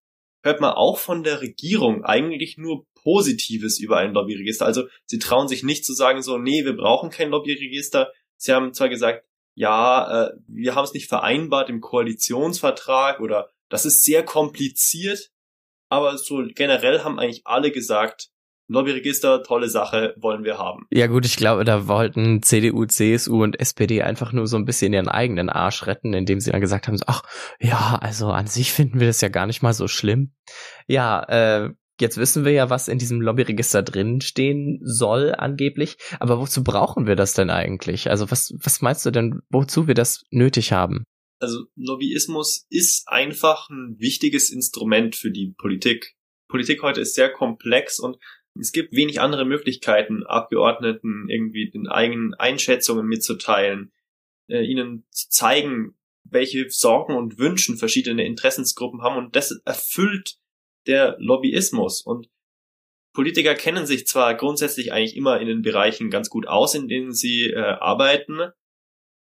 hört 0.43 0.61
man 0.61 0.73
auch 0.73 0.99
von 0.99 1.23
der 1.23 1.40
Regierung 1.40 2.05
eigentlich 2.05 2.57
nur 2.57 2.87
Positives 2.95 3.78
über 3.78 3.99
ein 3.99 4.12
Lobbyregister. 4.12 4.64
Also 4.64 4.85
sie 5.05 5.19
trauen 5.19 5.49
sich 5.49 5.62
nicht 5.62 5.85
zu 5.85 5.93
sagen 5.93 6.23
so, 6.23 6.38
nee, 6.38 6.64
wir 6.64 6.76
brauchen 6.76 7.11
kein 7.11 7.31
Lobbyregister. 7.31 8.12
Sie 8.37 8.52
haben 8.52 8.73
zwar 8.73 8.88
gesagt, 8.88 9.26
ja, 9.55 10.26
äh, 10.26 10.33
wir 10.47 10.75
haben 10.75 10.85
es 10.85 10.93
nicht 10.93 11.09
vereinbart 11.09 11.69
im 11.69 11.81
Koalitionsvertrag 11.81 13.21
oder 13.21 13.50
das 13.69 13.87
ist 13.87 14.05
sehr 14.05 14.25
kompliziert. 14.25 15.31
Aber 15.88 16.19
so 16.19 16.45
generell 16.55 17.00
haben 17.02 17.19
eigentlich 17.19 17.47
alle 17.47 17.71
gesagt, 17.71 18.31
Lobbyregister, 18.68 19.42
tolle 19.42 19.68
Sache, 19.68 20.14
wollen 20.18 20.44
wir 20.44 20.58
haben. 20.58 20.87
Ja 20.90 21.06
gut, 21.06 21.25
ich 21.25 21.37
glaube, 21.37 21.64
da 21.64 21.87
wollten 21.87 22.42
CDU, 22.42 22.85
CSU 22.87 23.42
und 23.42 23.61
SPD 23.61 24.02
einfach 24.02 24.32
nur 24.32 24.46
so 24.46 24.56
ein 24.56 24.64
bisschen 24.64 24.92
ihren 24.92 25.08
eigenen 25.08 25.49
Arsch 25.49 25.87
retten, 25.87 26.12
indem 26.12 26.40
sie 26.40 26.50
dann 26.50 26.61
gesagt 26.61 26.88
haben, 26.88 26.96
so, 26.96 27.04
ach 27.06 27.23
ja, 27.61 27.99
also 28.00 28.28
an 28.28 28.46
sich 28.46 28.73
finden 28.73 28.99
wir 29.00 29.06
das 29.06 29.20
ja 29.20 29.28
gar 29.28 29.46
nicht 29.46 29.62
mal 29.62 29.73
so 29.75 29.87
schlimm. 29.87 30.32
Ja, 30.88 31.23
äh, 31.23 31.70
jetzt 32.00 32.18
wissen 32.18 32.44
wir 32.44 32.52
ja, 32.52 32.68
was 32.68 32.88
in 32.88 32.99
diesem 32.99 33.20
Lobbyregister 33.20 33.82
drin 33.82 34.20
stehen 34.20 34.80
soll 34.82 35.35
angeblich, 35.35 35.96
aber 36.18 36.38
wozu 36.38 36.64
brauchen 36.64 37.06
wir 37.06 37.16
das 37.16 37.35
denn 37.35 37.50
eigentlich? 37.50 38.11
Also 38.11 38.30
was, 38.30 38.52
was 38.61 38.82
meinst 38.82 39.06
du 39.06 39.11
denn, 39.11 39.40
wozu 39.50 39.87
wir 39.87 39.94
das 39.94 40.25
nötig 40.30 40.73
haben? 40.73 41.04
Also 41.38 41.66
Lobbyismus 41.76 42.66
ist 42.70 43.06
einfach 43.08 43.68
ein 43.68 43.96
wichtiges 43.99 44.50
Instrument 44.50 45.16
für 45.16 45.30
die 45.30 45.54
Politik. 45.56 46.14
Politik 46.49 46.82
heute 46.82 47.00
ist 47.00 47.14
sehr 47.14 47.30
komplex 47.30 47.99
und 47.99 48.16
es 48.61 48.73
gibt 48.73 48.93
wenig 48.95 49.21
andere 49.21 49.45
Möglichkeiten, 49.45 50.25
Abgeordneten 50.25 51.29
irgendwie 51.29 51.71
den 51.71 51.89
eigenen 51.89 52.35
Einschätzungen 52.35 53.07
mitzuteilen, 53.07 53.93
äh, 54.49 54.65
ihnen 54.65 55.07
zu 55.11 55.29
zeigen, 55.29 55.97
welche 56.25 56.69
Sorgen 56.71 57.15
und 57.15 57.39
Wünschen 57.39 57.77
verschiedene 57.77 58.25
Interessensgruppen 58.25 59.03
haben. 59.03 59.17
Und 59.17 59.37
das 59.37 59.53
erfüllt 59.65 60.39
der 60.87 61.17
Lobbyismus. 61.19 62.03
Und 62.03 62.29
Politiker 63.13 63.55
kennen 63.55 63.87
sich 63.87 64.07
zwar 64.07 64.35
grundsätzlich 64.35 64.93
eigentlich 64.93 65.17
immer 65.17 65.41
in 65.41 65.49
den 65.49 65.63
Bereichen 65.63 66.11
ganz 66.11 66.29
gut 66.29 66.47
aus, 66.47 66.75
in 66.75 66.89
denen 66.89 67.13
sie 67.13 67.51
äh, 67.51 67.59
arbeiten, 67.59 68.51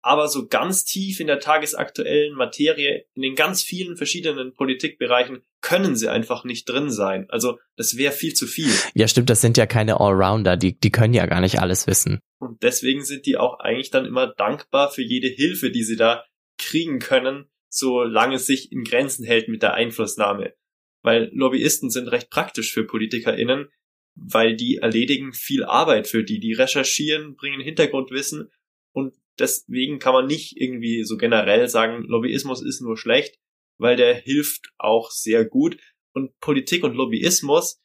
aber 0.02 0.28
so 0.28 0.46
ganz 0.46 0.84
tief 0.84 1.20
in 1.20 1.26
der 1.26 1.40
tagesaktuellen 1.40 2.34
Materie, 2.34 3.04
in 3.14 3.22
den 3.22 3.34
ganz 3.34 3.62
vielen 3.62 3.96
verschiedenen 3.96 4.54
Politikbereichen, 4.54 5.42
können 5.60 5.94
sie 5.96 6.08
einfach 6.08 6.44
nicht 6.44 6.68
drin 6.68 6.90
sein. 6.90 7.26
Also 7.28 7.58
das 7.76 7.96
wäre 7.96 8.12
viel 8.12 8.34
zu 8.34 8.46
viel. 8.46 8.72
Ja, 8.94 9.08
stimmt, 9.08 9.28
das 9.28 9.40
sind 9.40 9.56
ja 9.56 9.66
keine 9.66 10.00
Allrounder, 10.00 10.56
die, 10.56 10.78
die 10.78 10.90
können 10.90 11.14
ja 11.14 11.26
gar 11.26 11.40
nicht 11.40 11.60
alles 11.60 11.86
wissen. 11.86 12.20
Und 12.38 12.62
deswegen 12.62 13.04
sind 13.04 13.26
die 13.26 13.36
auch 13.36 13.58
eigentlich 13.60 13.90
dann 13.90 14.06
immer 14.06 14.28
dankbar 14.28 14.90
für 14.90 15.02
jede 15.02 15.28
Hilfe, 15.28 15.70
die 15.70 15.84
sie 15.84 15.96
da 15.96 16.24
kriegen 16.58 16.98
können, 16.98 17.50
solange 17.68 18.36
es 18.36 18.46
sich 18.46 18.72
in 18.72 18.84
Grenzen 18.84 19.24
hält 19.24 19.48
mit 19.48 19.62
der 19.62 19.74
Einflussnahme. 19.74 20.54
Weil 21.02 21.30
Lobbyisten 21.32 21.90
sind 21.90 22.08
recht 22.08 22.30
praktisch 22.30 22.72
für 22.72 22.84
PolitikerInnen, 22.84 23.68
weil 24.14 24.56
die 24.56 24.76
erledigen 24.76 25.32
viel 25.32 25.64
Arbeit 25.64 26.08
für 26.08 26.24
die, 26.24 26.40
die 26.40 26.52
recherchieren, 26.52 27.36
bringen 27.36 27.60
Hintergrundwissen 27.60 28.50
und 28.92 29.14
deswegen 29.40 29.98
kann 29.98 30.12
man 30.12 30.26
nicht 30.26 30.56
irgendwie 30.56 31.04
so 31.04 31.16
generell 31.16 31.68
sagen, 31.68 32.04
Lobbyismus 32.04 32.62
ist 32.62 32.80
nur 32.80 32.96
schlecht, 32.96 33.38
weil 33.78 33.96
der 33.96 34.14
hilft 34.14 34.72
auch 34.78 35.10
sehr 35.10 35.44
gut. 35.44 35.78
Und 36.12 36.38
Politik 36.40 36.84
und 36.84 36.94
Lobbyismus 36.94 37.80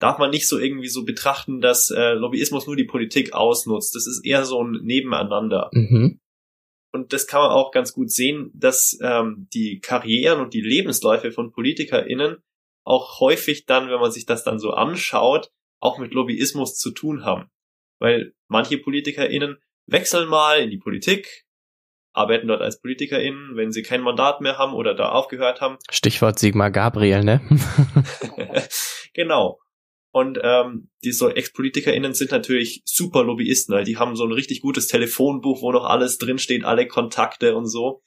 darf 0.00 0.18
man 0.18 0.30
nicht 0.30 0.48
so 0.48 0.58
irgendwie 0.58 0.88
so 0.88 1.04
betrachten, 1.04 1.60
dass 1.60 1.90
äh, 1.90 2.12
Lobbyismus 2.12 2.66
nur 2.66 2.76
die 2.76 2.84
Politik 2.84 3.32
ausnutzt. 3.32 3.94
Das 3.94 4.06
ist 4.06 4.24
eher 4.24 4.44
so 4.44 4.62
ein 4.62 4.80
Nebeneinander. 4.82 5.70
Mhm. 5.72 6.20
Und 6.92 7.12
das 7.12 7.26
kann 7.26 7.40
man 7.40 7.50
auch 7.50 7.72
ganz 7.72 7.92
gut 7.92 8.10
sehen, 8.10 8.52
dass 8.54 8.96
ähm, 9.02 9.48
die 9.52 9.80
Karrieren 9.80 10.40
und 10.40 10.54
die 10.54 10.60
Lebensläufe 10.60 11.32
von 11.32 11.50
PolitikerInnen 11.52 12.36
auch 12.84 13.18
häufig 13.20 13.66
dann, 13.66 13.88
wenn 13.88 14.00
man 14.00 14.12
sich 14.12 14.26
das 14.26 14.44
dann 14.44 14.58
so 14.58 14.70
anschaut, 14.70 15.50
auch 15.80 15.98
mit 15.98 16.14
Lobbyismus 16.14 16.76
zu 16.76 16.92
tun 16.92 17.24
haben. 17.24 17.50
Weil 17.98 18.34
manche 18.48 18.78
PolitikerInnen 18.78 19.58
wechseln 19.86 20.28
mal 20.28 20.60
in 20.60 20.70
die 20.70 20.78
Politik, 20.78 21.44
arbeiten 22.14 22.48
dort 22.48 22.62
als 22.62 22.80
PolitikerInnen, 22.80 23.56
wenn 23.56 23.72
sie 23.72 23.82
kein 23.82 24.00
Mandat 24.00 24.40
mehr 24.40 24.56
haben 24.56 24.72
oder 24.72 24.94
da 24.94 25.10
aufgehört 25.10 25.60
haben. 25.60 25.78
Stichwort 25.90 26.38
Sigmar 26.38 26.70
Gabriel, 26.70 27.24
ne? 27.24 27.40
genau. 29.14 29.58
Und 30.12 30.38
ähm, 30.42 30.90
die 31.02 31.10
so 31.10 31.28
Ex-PolitikerInnen 31.28 32.14
sind 32.14 32.30
natürlich 32.30 32.82
super 32.84 33.24
Lobbyisten, 33.24 33.74
weil 33.74 33.84
die 33.84 33.96
haben 33.96 34.14
so 34.14 34.24
ein 34.24 34.32
richtig 34.32 34.60
gutes 34.60 34.86
Telefonbuch, 34.86 35.60
wo 35.60 35.72
noch 35.72 35.84
alles 35.84 36.18
drinsteht, 36.18 36.64
alle 36.64 36.86
Kontakte 36.86 37.56
und 37.56 37.66
so. 37.66 38.00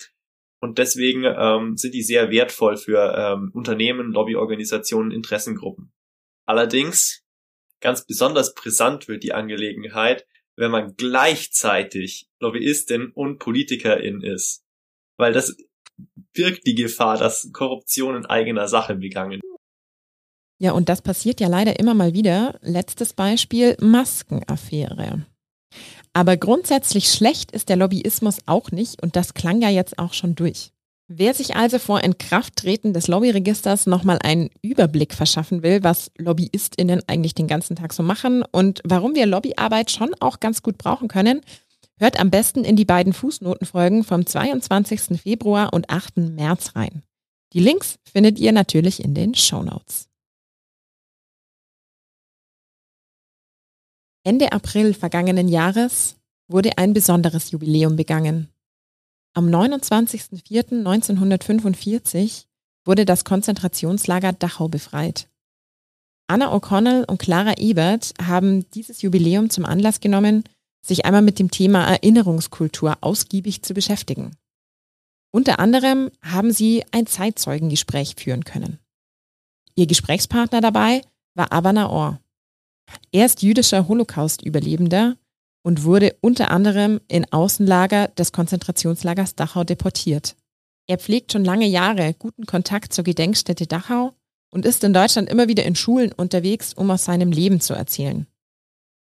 Und 0.61 0.77
deswegen 0.77 1.25
ähm, 1.25 1.75
sind 1.75 1.93
die 1.93 2.01
sehr 2.01 2.31
wertvoll 2.31 2.77
für 2.77 3.13
ähm, 3.15 3.51
Unternehmen, 3.53 4.13
Lobbyorganisationen, 4.13 5.11
Interessengruppen. 5.11 5.91
Allerdings, 6.45 7.25
ganz 7.81 8.05
besonders 8.05 8.53
brisant 8.53 9.09
wird 9.09 9.23
die 9.23 9.33
Angelegenheit, 9.33 10.25
wenn 10.57 10.71
man 10.71 10.95
gleichzeitig 10.95 12.29
Lobbyistin 12.39 13.11
und 13.13 13.39
Politikerin 13.39 14.21
ist. 14.21 14.63
Weil 15.17 15.33
das 15.33 15.55
birgt 16.33 16.67
die 16.67 16.75
Gefahr, 16.75 17.17
dass 17.17 17.49
Korruption 17.53 18.15
in 18.15 18.25
eigener 18.25 18.67
Sache 18.67 18.95
begangen. 18.95 19.39
Ja, 20.59 20.71
und 20.71 20.89
das 20.89 21.01
passiert 21.01 21.39
ja 21.39 21.47
leider 21.47 21.79
immer 21.79 21.93
mal 21.93 22.13
wieder. 22.13 22.59
Letztes 22.61 23.13
Beispiel, 23.13 23.77
Maskenaffäre. 23.79 25.25
Aber 26.13 26.35
grundsätzlich 26.35 27.11
schlecht 27.11 27.51
ist 27.51 27.69
der 27.69 27.75
Lobbyismus 27.75 28.39
auch 28.47 28.71
nicht 28.71 29.01
und 29.03 29.15
das 29.15 29.35
klang 29.35 29.61
ja 29.61 29.69
jetzt 29.69 29.99
auch 29.99 30.13
schon 30.13 30.33
durch. 30.33 30.71
Wer 31.09 31.33
sich 31.33 31.55
also 31.55 31.79
vor 31.79 32.03
Inkrafttreten 32.03 32.91
des 32.91 33.07
Lobbyregisters 33.07 33.85
nochmal 33.85 34.19
einen 34.21 34.49
Überblick 34.61 35.13
verschaffen 35.13 35.63
will, 35.63 35.81
was 35.81 36.11
LobbyistInnen 36.17 37.01
eigentlich 37.07 37.33
den 37.33 37.47
ganzen 37.47 37.77
Tag 37.77 37.93
so 37.93 38.03
machen 38.03 38.43
und 38.51 38.81
warum 38.83 39.15
wir 39.15 39.25
Lobbyarbeit 39.25 39.89
schon 39.89 40.13
auch 40.19 40.41
ganz 40.41 40.61
gut 40.61 40.77
brauchen 40.77 41.07
können, 41.07 41.39
hört 41.97 42.19
am 42.19 42.29
besten 42.29 42.65
in 42.65 42.75
die 42.75 42.83
beiden 42.83 43.13
Fußnotenfolgen 43.13 44.03
vom 44.03 44.25
22. 44.25 45.21
Februar 45.21 45.71
und 45.71 45.89
8. 45.89 46.17
März 46.17 46.75
rein. 46.75 47.03
Die 47.53 47.61
Links 47.61 47.99
findet 48.03 48.37
ihr 48.37 48.51
natürlich 48.51 49.01
in 49.01 49.15
den 49.15 49.33
Show 49.33 49.63
Notes. 49.63 50.09
Ende 54.25 54.51
April 54.51 54.93
vergangenen 54.93 55.47
Jahres 55.47 56.17
wurde 56.49 56.77
ein 56.77 56.91
besonderes 56.91 57.51
Jubiläum 57.51 57.95
begangen. 57.95 58.49
Am 59.37 59.47
29.04.1945 59.49 62.45
wurde 62.85 63.05
das 63.05 63.23
Konzentrationslager 63.23 64.33
Dachau 64.33 64.67
befreit. 64.67 65.29
Anna 66.25 66.51
O'Connell 66.55 67.05
und 67.05 67.19
Clara 67.19 67.59
Ebert 67.59 68.15
haben 68.19 68.67
dieses 68.71 69.03
Jubiläum 69.03 69.51
zum 69.51 69.63
Anlass 69.63 69.99
genommen, 69.99 70.43
sich 70.81 71.05
einmal 71.05 71.21
mit 71.21 71.37
dem 71.37 71.51
Thema 71.51 71.85
Erinnerungskultur 71.85 72.97
ausgiebig 73.01 73.61
zu 73.61 73.75
beschäftigen. 73.75 74.31
Unter 75.29 75.59
anderem 75.59 76.09
haben 76.23 76.51
sie 76.51 76.83
ein 76.89 77.05
Zeitzeugengespräch 77.05 78.15
führen 78.17 78.43
können. 78.43 78.79
Ihr 79.75 79.85
Gesprächspartner 79.85 80.61
dabei 80.61 81.03
war 81.35 81.51
Abba 81.51 81.85
Orr. 81.85 82.19
Er 83.11 83.27
ist 83.27 83.43
jüdischer 83.43 83.87
Holocaust-Überlebender 83.87 85.15
und 85.63 85.83
wurde 85.83 86.15
unter 86.21 86.51
anderem 86.51 87.01
in 87.07 87.31
Außenlager 87.31 88.09
des 88.09 88.31
Konzentrationslagers 88.31 89.35
Dachau 89.35 89.63
deportiert. 89.63 90.35
Er 90.87 90.97
pflegt 90.97 91.33
schon 91.33 91.43
lange 91.43 91.67
Jahre 91.67 92.13
guten 92.13 92.45
Kontakt 92.45 92.93
zur 92.93 93.03
Gedenkstätte 93.03 93.67
Dachau 93.67 94.13
und 94.51 94.65
ist 94.65 94.83
in 94.83 94.93
Deutschland 94.93 95.29
immer 95.29 95.47
wieder 95.47 95.65
in 95.65 95.75
Schulen 95.75 96.13
unterwegs, 96.13 96.73
um 96.73 96.89
aus 96.89 97.05
seinem 97.05 97.31
Leben 97.31 97.59
zu 97.59 97.73
erzählen. 97.73 98.27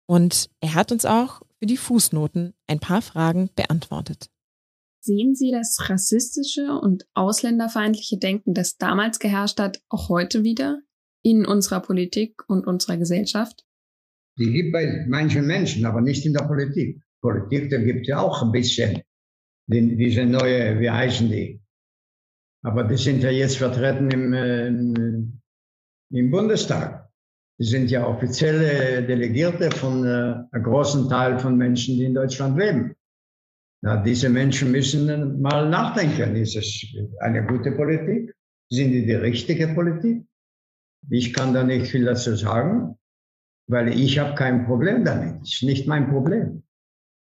Und 0.07 0.49
er 0.61 0.73
hat 0.73 0.91
uns 0.91 1.05
auch 1.05 1.41
für 1.59 1.65
die 1.65 1.77
Fußnoten 1.77 2.53
ein 2.67 2.79
paar 2.79 3.01
Fragen 3.01 3.49
beantwortet. 3.55 4.29
Sehen 5.01 5.35
Sie 5.35 5.51
das 5.51 5.89
rassistische 5.89 6.79
und 6.79 7.05
ausländerfeindliche 7.13 8.17
Denken, 8.17 8.53
das 8.53 8.77
damals 8.77 9.19
geherrscht 9.19 9.59
hat, 9.59 9.81
auch 9.89 10.07
heute 10.07 10.43
wieder 10.43 10.79
in 11.23 11.45
unserer 11.45 11.81
Politik 11.81 12.43
und 12.47 12.65
unserer 12.65 12.97
Gesellschaft? 12.97 13.62
Die 14.37 14.51
gibt 14.51 14.73
bei 14.73 15.05
manchen 15.07 15.45
Menschen, 15.45 15.85
aber 15.85 16.01
nicht 16.01 16.25
in 16.25 16.33
der 16.33 16.45
Politik. 16.45 17.01
Politik, 17.21 17.69
da 17.69 17.77
gibt 17.77 18.01
es 18.01 18.07
ja 18.07 18.19
auch 18.19 18.41
ein 18.41 18.51
bisschen 18.51 19.01
die, 19.67 19.95
diese 19.95 20.25
neue, 20.25 20.79
wie 20.79 20.89
heißen 20.89 21.29
die? 21.29 21.61
Aber 22.63 22.83
die 22.83 22.97
sind 22.97 23.23
ja 23.23 23.29
jetzt 23.29 23.57
vertreten 23.57 24.09
im, 24.09 24.33
äh, 24.33 24.67
im 26.17 26.31
Bundestag. 26.31 27.09
Die 27.59 27.65
sind 27.65 27.91
ja 27.91 28.07
offizielle 28.07 29.03
Delegierte 29.03 29.69
von 29.71 30.05
äh, 30.05 30.35
einem 30.51 30.63
großen 30.63 31.07
Teil 31.07 31.39
von 31.39 31.55
Menschen, 31.57 31.97
die 31.97 32.05
in 32.05 32.15
Deutschland 32.15 32.57
leben. 32.57 32.95
Na, 33.81 34.01
diese 34.01 34.29
Menschen 34.29 34.71
müssen 34.71 35.41
mal 35.41 35.69
nachdenken. 35.69 36.35
Ist 36.35 36.55
es 36.55 36.85
eine 37.19 37.45
gute 37.45 37.71
Politik? 37.73 38.33
Sind 38.69 38.91
die 38.91 39.05
die 39.05 39.13
richtige 39.13 39.67
Politik? 39.67 40.25
Ich 41.09 41.33
kann 41.33 41.53
da 41.53 41.63
nicht 41.63 41.87
viel 41.87 42.05
dazu 42.05 42.35
sagen 42.35 42.97
weil 43.67 43.89
ich 43.89 44.19
habe 44.19 44.35
kein 44.35 44.65
Problem 44.65 45.03
damit. 45.03 45.41
Ist 45.43 45.63
nicht 45.63 45.87
mein 45.87 46.09
Problem. 46.09 46.63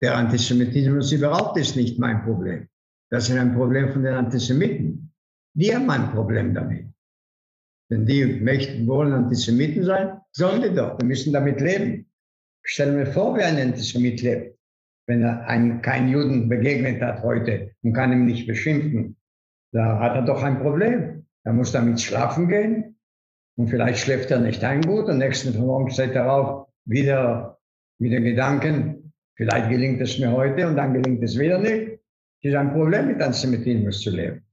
Der 0.02 0.16
Antisemitismus 0.16 1.12
überhaupt 1.12 1.58
ist 1.58 1.76
nicht 1.76 2.00
mein 2.00 2.24
Problem. 2.24 2.68
Das 3.12 3.30
ist 3.30 3.38
ein 3.38 3.56
Problem 3.56 3.92
von 3.94 4.04
den 4.04 4.14
Antisemiten. 4.14 5.14
Die 5.54 5.74
haben 5.74 5.90
ein 5.90 6.12
Problem 6.12 6.54
damit. 6.54 6.88
Wenn 7.90 8.06
die 8.06 8.26
möchten, 8.26 8.88
wollen 8.88 9.14
Antisemiten 9.14 9.84
sein, 9.84 10.20
sollen 10.32 10.62
die 10.62 10.76
doch. 10.76 10.98
Die 10.98 11.06
müssen 11.06 11.32
damit 11.32 11.62
leben. 11.62 12.12
Ich 12.66 12.74
stelle 12.74 12.94
mir 12.94 13.06
vor, 13.06 13.38
wie 13.38 13.44
ein 13.44 13.60
Antisemit 13.60 14.22
lebt. 14.22 14.56
wenn 15.08 15.22
er 15.22 15.48
einem 15.48 15.84
keinen 15.84 16.10
Juden 16.10 16.50
begegnet 16.50 17.00
hat 17.02 17.22
heute 17.22 17.72
und 17.84 17.94
kann 17.94 18.12
ihm 18.12 18.26
nicht 18.26 18.48
beschimpfen, 18.48 19.16
da 19.72 20.00
hat 20.00 20.16
er 20.16 20.24
doch 20.24 20.42
ein 20.42 20.60
Problem. 20.60 21.28
Er 21.44 21.54
muss 21.54 21.72
damit 21.72 22.02
schlafen 22.02 22.48
gehen 22.48 22.95
und 23.58 23.70
vielleicht 23.70 24.00
schläft 24.00 24.32
er 24.32 24.40
nicht 24.40 24.64
ein 24.64 24.82
gut 24.82 25.06
und 25.06 25.18
nächsten 25.18 25.58
Morgen 25.58 25.90
steht 25.90 26.14
er 26.14 26.32
auf, 26.32 26.68
wieder 26.86 27.60
mit 28.00 28.12
den 28.12 28.24
Gedanken, 28.24 29.14
vielleicht 29.36 29.70
gelingt 29.70 30.02
es 30.02 30.20
mir 30.20 30.32
heute 30.32 30.68
und 30.68 30.76
dann 30.76 30.94
gelingt 30.94 31.24
es 31.24 31.38
wieder 31.38 31.58
nicht. 31.58 32.00
Es 32.42 32.52
ist 32.52 32.56
ein 32.56 32.74
Problem, 32.74 33.08
mit 33.08 33.22
Antisemitismus 33.22 34.02
zu 34.02 34.12
leben. 34.12 34.46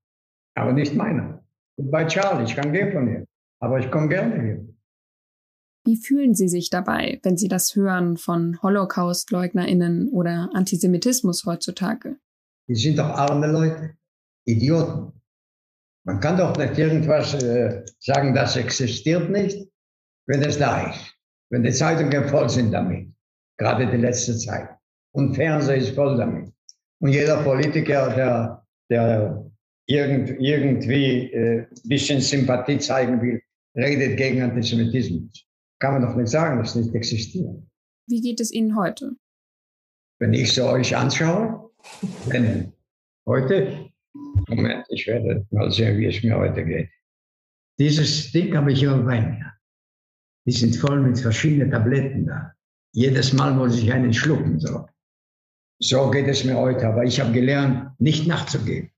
Aber 0.55 0.73
nicht 0.73 0.95
meiner. 0.95 1.45
Und 1.77 1.91
bei 1.91 2.07
Charlie, 2.07 2.45
ich 2.45 2.57
kann 2.57 2.73
gehen 2.73 2.93
von 2.93 3.09
hier. 3.09 3.27
Aber 3.61 3.79
ich 3.79 3.91
komme 3.91 4.09
gerne 4.09 4.43
hier. 4.43 4.69
Wie 5.85 5.97
fühlen 5.97 6.35
Sie 6.35 6.49
sich 6.49 6.71
dabei, 6.71 7.19
wenn 7.23 7.37
Sie 7.37 7.49
das 7.49 7.75
hören 7.75 8.17
von 8.17 8.63
Holocaust-LeugnerInnen 8.63 10.09
oder 10.11 10.51
Antisemitismus 10.55 11.45
heutzutage? 11.45 12.17
Die 12.69 12.77
sind 12.77 12.99
doch 12.99 13.09
arme 13.09 13.51
Leute, 13.51 13.97
Idioten. 14.45 15.13
Man 16.05 16.21
kann 16.21 16.37
doch 16.37 16.57
nicht 16.57 16.79
irgendwas 16.79 17.35
äh, 17.43 17.85
sagen, 18.01 18.35
das 18.35 18.57
existiert 18.57 19.31
nicht, 19.31 19.69
wenn 20.27 20.43
es 20.43 20.59
da 20.59 20.91
ist. 20.91 21.15
Wenn 21.51 21.63
die 21.63 21.71
Zeitungen 21.71 22.29
voll 22.29 22.49
sind 22.49 22.73
damit, 22.73 23.13
gerade 23.59 23.91
die 23.91 23.99
letzte 23.99 24.37
Zeit. 24.37 24.69
Und 25.15 25.35
Fernseher 25.35 25.77
ist 25.77 25.95
voll 25.95 26.17
damit. 26.17 26.53
Und 27.01 27.11
jeder 27.11 27.43
Politiker, 27.43 28.15
der, 28.15 28.67
der 28.91 29.51
irgend, 29.87 30.31
irgendwie 30.41 31.33
ein 31.35 31.61
äh, 31.61 31.67
bisschen 31.85 32.21
Sympathie 32.21 32.79
zeigen 32.79 33.21
will, 33.21 33.41
redet 33.77 34.17
gegen 34.17 34.43
Antisemitismus 34.43 35.47
kann 35.83 35.95
man 35.95 36.03
doch 36.03 36.15
nicht 36.15 36.29
sagen, 36.29 36.61
dass 36.61 36.77
es 36.77 36.85
nicht 36.85 36.95
existiert. 36.95 37.61
Wie 38.07 38.21
geht 38.21 38.41
es 38.41 38.53
Ihnen 38.53 38.77
heute? 38.77 39.17
Wenn 40.21 40.33
ich 40.33 40.55
so 40.55 40.69
euch 40.69 40.97
anschaue, 40.97 41.73
wenn 42.27 42.73
heute, 43.27 43.91
Moment, 44.15 44.87
ich 44.91 45.07
werde 45.07 45.47
mal 45.51 45.71
sehen, 45.71 45.99
wie 45.99 46.07
es 46.07 46.23
mir 46.23 46.37
heute 46.37 46.65
geht. 46.65 46.91
Dieses 47.79 48.33
Ding 48.33 48.55
habe 48.57 48.73
ich 48.73 48.83
immer 48.83 48.99
bei 48.99 49.21
mir. 49.21 49.53
Die 50.47 50.53
sind 50.53 50.77
voll 50.77 51.01
mit 51.01 51.19
verschiedenen 51.19 51.71
Tabletten 51.71 52.27
da. 52.27 52.53
Jedes 52.95 53.33
Mal 53.33 53.55
muss 53.55 53.79
ich 53.79 53.93
einen 53.93 54.13
schlucken. 54.13 54.61
So, 54.61 54.87
so 55.81 56.11
geht 56.11 56.29
es 56.29 56.45
mir 56.45 56.57
heute. 56.57 56.87
Aber 56.87 57.05
ich 57.05 57.21
habe 57.21 57.33
gelernt, 57.33 57.99
nicht 57.99 58.27
nachzugeben. 58.27 58.91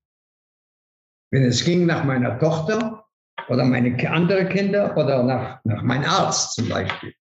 Wenn 1.31 1.43
es 1.43 1.63
ging 1.63 1.85
nach 1.85 2.03
meiner 2.03 2.37
Tochter, 2.39 3.05
oder 3.49 3.65
meine 3.65 3.95
andere 4.09 4.47
Kinder 4.47 4.95
oder 4.97 5.23
nach, 5.23 5.63
nach 5.63 5.81
meinem 5.81 6.05
Arzt 6.05 6.55
zum 6.55 6.69
Beispiel, 6.69 7.13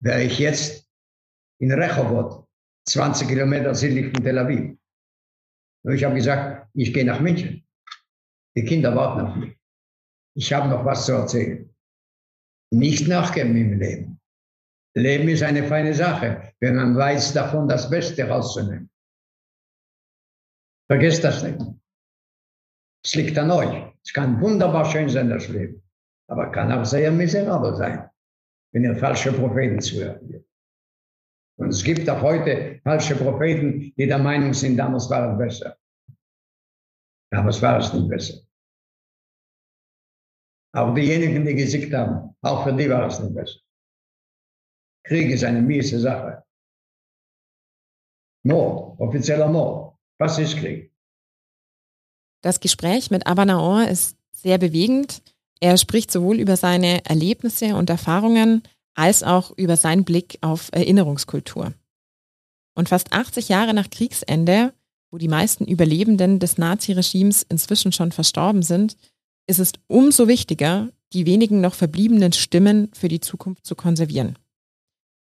wäre 0.00 0.22
ich 0.22 0.38
jetzt 0.38 0.88
in 1.60 1.72
Rehovot, 1.72 2.46
20 2.88 3.28
Kilometer 3.28 3.74
südlich 3.74 4.12
von 4.12 4.24
Tel 4.24 4.38
Aviv. 4.38 4.76
Ich 5.84 6.04
habe 6.04 6.14
gesagt, 6.14 6.68
ich 6.74 6.94
gehe 6.94 7.04
nach 7.04 7.20
München. 7.20 7.66
Die 8.56 8.64
Kinder 8.64 8.94
warten 8.94 9.26
auf 9.26 9.36
mich. 9.36 9.56
Ich 10.34 10.52
habe 10.52 10.68
noch 10.68 10.84
was 10.84 11.06
zu 11.06 11.12
erzählen. 11.12 11.74
Nicht 12.70 13.08
nachgeben 13.08 13.56
im 13.56 13.78
Leben. 13.78 14.20
Leben 14.94 15.28
ist 15.28 15.42
eine 15.42 15.64
feine 15.64 15.94
Sache, 15.94 16.52
wenn 16.60 16.76
man 16.76 16.96
weiß, 16.96 17.32
davon 17.32 17.68
das 17.68 17.88
Beste 17.88 18.28
rauszunehmen. 18.28 18.90
Vergesst 20.88 21.24
das 21.24 21.42
nicht. 21.42 21.58
Es 23.04 23.14
liegt 23.14 23.36
an 23.38 23.50
euch. 23.50 23.92
Es 24.04 24.12
kann 24.12 24.40
wunderbar 24.40 24.84
schön 24.84 25.08
sein, 25.08 25.30
das 25.30 25.48
Leben. 25.48 25.82
Aber 26.28 26.50
kann 26.50 26.70
auch 26.70 26.84
sehr 26.84 27.10
miserabel 27.10 27.74
sein, 27.74 28.08
wenn 28.72 28.84
ihr 28.84 28.96
falsche 28.96 29.32
Propheten 29.32 29.80
zuhört. 29.80 30.22
Und 31.58 31.68
es 31.68 31.82
gibt 31.84 32.08
auch 32.08 32.22
heute 32.22 32.80
falsche 32.82 33.16
Propheten, 33.16 33.92
die 33.96 34.06
der 34.06 34.18
Meinung 34.18 34.54
sind, 34.54 34.76
damals 34.76 35.08
war 35.10 35.32
es 35.32 35.38
besser. 35.38 35.76
Damals 37.30 37.60
war 37.62 37.78
es 37.78 37.92
nicht 37.92 38.08
besser. 38.08 38.40
Auch 40.74 40.94
diejenigen, 40.94 41.44
die 41.44 41.54
gesiegt 41.54 41.92
haben, 41.92 42.34
auch 42.40 42.64
für 42.64 42.74
die 42.74 42.88
war 42.88 43.06
es 43.06 43.20
nicht 43.20 43.34
besser. 43.34 43.60
Krieg 45.04 45.30
ist 45.30 45.44
eine 45.44 45.60
miese 45.60 46.00
Sache. 46.00 46.44
Mord, 48.44 48.98
offizieller 48.98 49.48
Mord. 49.48 49.98
Was 50.18 50.38
ist 50.38 50.56
Krieg? 50.56 50.92
Das 52.42 52.60
Gespräch 52.60 53.10
mit 53.10 53.26
Abanaor 53.26 53.86
ist 53.88 54.16
sehr 54.32 54.58
bewegend. 54.58 55.22
Er 55.60 55.76
spricht 55.76 56.10
sowohl 56.10 56.40
über 56.40 56.56
seine 56.56 57.04
Erlebnisse 57.04 57.76
und 57.76 57.88
Erfahrungen 57.88 58.62
als 58.94 59.22
auch 59.22 59.52
über 59.56 59.76
seinen 59.76 60.04
Blick 60.04 60.38
auf 60.40 60.68
Erinnerungskultur. 60.72 61.72
Und 62.74 62.88
fast 62.88 63.12
80 63.12 63.48
Jahre 63.48 63.74
nach 63.74 63.90
Kriegsende, 63.90 64.72
wo 65.10 65.18
die 65.18 65.28
meisten 65.28 65.66
Überlebenden 65.66 66.38
des 66.38 66.58
Naziregimes 66.58 67.42
inzwischen 67.42 67.92
schon 67.92 68.12
verstorben 68.12 68.62
sind, 68.62 68.96
ist 69.46 69.58
es 69.58 69.72
umso 69.88 70.28
wichtiger, 70.28 70.88
die 71.12 71.26
wenigen 71.26 71.60
noch 71.60 71.74
verbliebenen 71.74 72.32
Stimmen 72.32 72.90
für 72.94 73.08
die 73.08 73.20
Zukunft 73.20 73.66
zu 73.66 73.74
konservieren. 73.74 74.38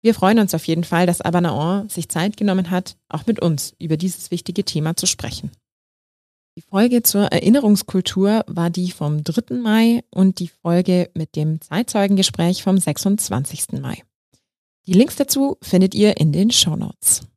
Wir 0.02 0.14
freuen 0.14 0.40
uns 0.40 0.54
auf 0.54 0.66
jeden 0.66 0.84
Fall, 0.84 1.06
dass 1.06 1.22
Abanaor 1.22 1.86
sich 1.90 2.10
Zeit 2.10 2.38
genommen 2.38 2.70
hat, 2.70 2.98
auch 3.10 3.26
mit 3.26 3.42
uns 3.42 3.76
über 3.80 3.98
dieses 3.98 4.32
wichtige 4.32 4.64
Thema 4.64 4.96
zu 4.96 5.08
sprechen. 5.08 5.52
Die 6.58 6.62
Folge 6.62 7.04
zur 7.04 7.24
Erinnerungskultur 7.24 8.46
war 8.48 8.70
die 8.70 8.92
vom 8.92 9.26
3. 9.26 9.56
Mai 9.56 10.06
und 10.10 10.40
die 10.40 10.48
Folge 10.48 11.12
mit 11.14 11.36
dem 11.36 11.60
Zeitzeugengespräch 11.60 12.64
vom 12.64 12.78
26. 12.78 13.74
Mai. 13.82 14.04
Die 14.88 14.94
Links 14.94 15.18
dazu 15.18 15.58
findet 15.62 15.94
ihr 15.94 16.16
in 16.16 16.32
den 16.32 16.52
Show 16.52 16.78
Notes. 16.78 17.28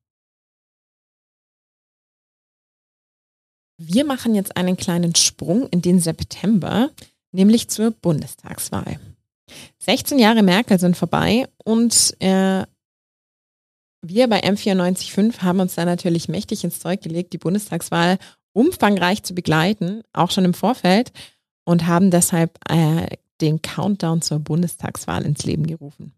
Wir 3.76 4.04
machen 4.04 4.36
jetzt 4.36 4.56
einen 4.56 4.76
kleinen 4.76 5.16
Sprung 5.16 5.68
in 5.70 5.82
den 5.82 5.98
September, 5.98 6.90
nämlich 7.32 7.68
zur 7.68 7.90
Bundestagswahl. 7.90 9.00
16 9.80 10.20
Jahre 10.20 10.44
Merkel 10.44 10.78
sind 10.78 10.96
vorbei 10.96 11.48
und 11.64 12.14
äh, 12.20 12.64
wir 14.00 14.28
bei 14.28 14.44
M945 14.44 15.42
haben 15.42 15.58
uns 15.58 15.74
da 15.74 15.84
natürlich 15.84 16.28
mächtig 16.28 16.62
ins 16.62 16.78
Zeug 16.78 17.00
gelegt, 17.02 17.32
die 17.32 17.38
Bundestagswahl 17.38 18.18
umfangreich 18.58 19.22
zu 19.22 19.34
begleiten, 19.34 20.02
auch 20.12 20.32
schon 20.32 20.44
im 20.44 20.52
Vorfeld, 20.52 21.12
und 21.64 21.86
haben 21.86 22.10
deshalb 22.10 22.58
äh, 22.68 23.06
den 23.40 23.62
Countdown 23.62 24.20
zur 24.20 24.40
Bundestagswahl 24.40 25.24
ins 25.24 25.44
Leben 25.44 25.66
gerufen. 25.66 26.12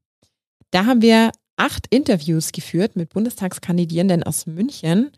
Da 0.70 0.86
haben 0.86 1.02
wir 1.02 1.32
acht 1.56 1.86
Interviews 1.90 2.52
geführt 2.52 2.96
mit 2.96 3.10
Bundestagskandidierenden 3.10 4.22
aus 4.22 4.46
München, 4.46 5.10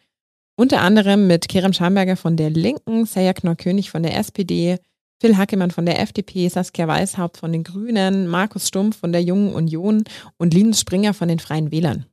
unter 0.57 0.81
anderem 0.81 1.29
mit 1.29 1.49
Kerem 1.49 1.73
Schamberger 1.73 2.17
von 2.17 2.37
der 2.37 2.51
Linken, 2.51 3.07
Seja 3.07 3.33
Knorr-König 3.33 3.91
von 3.91 4.03
der 4.03 4.17
SPD, 4.19 4.79
Phil 5.21 5.37
Hackemann 5.37 5.71
von 5.71 5.87
der 5.87 6.01
FDP, 6.01 6.49
Saskia 6.49 6.89
Weishaupt 6.89 7.37
von 7.37 7.53
den 7.53 7.63
Grünen, 7.63 8.27
Markus 8.27 8.67
Stumpf 8.67 8.99
von 8.99 9.13
der 9.13 9.23
Jungen 9.23 9.55
Union 9.55 10.03
und 10.39 10.53
Linus 10.53 10.81
Springer 10.81 11.15
von 11.15 11.29
den 11.29 11.39
Freien 11.39 11.71
Wählern. 11.71 12.07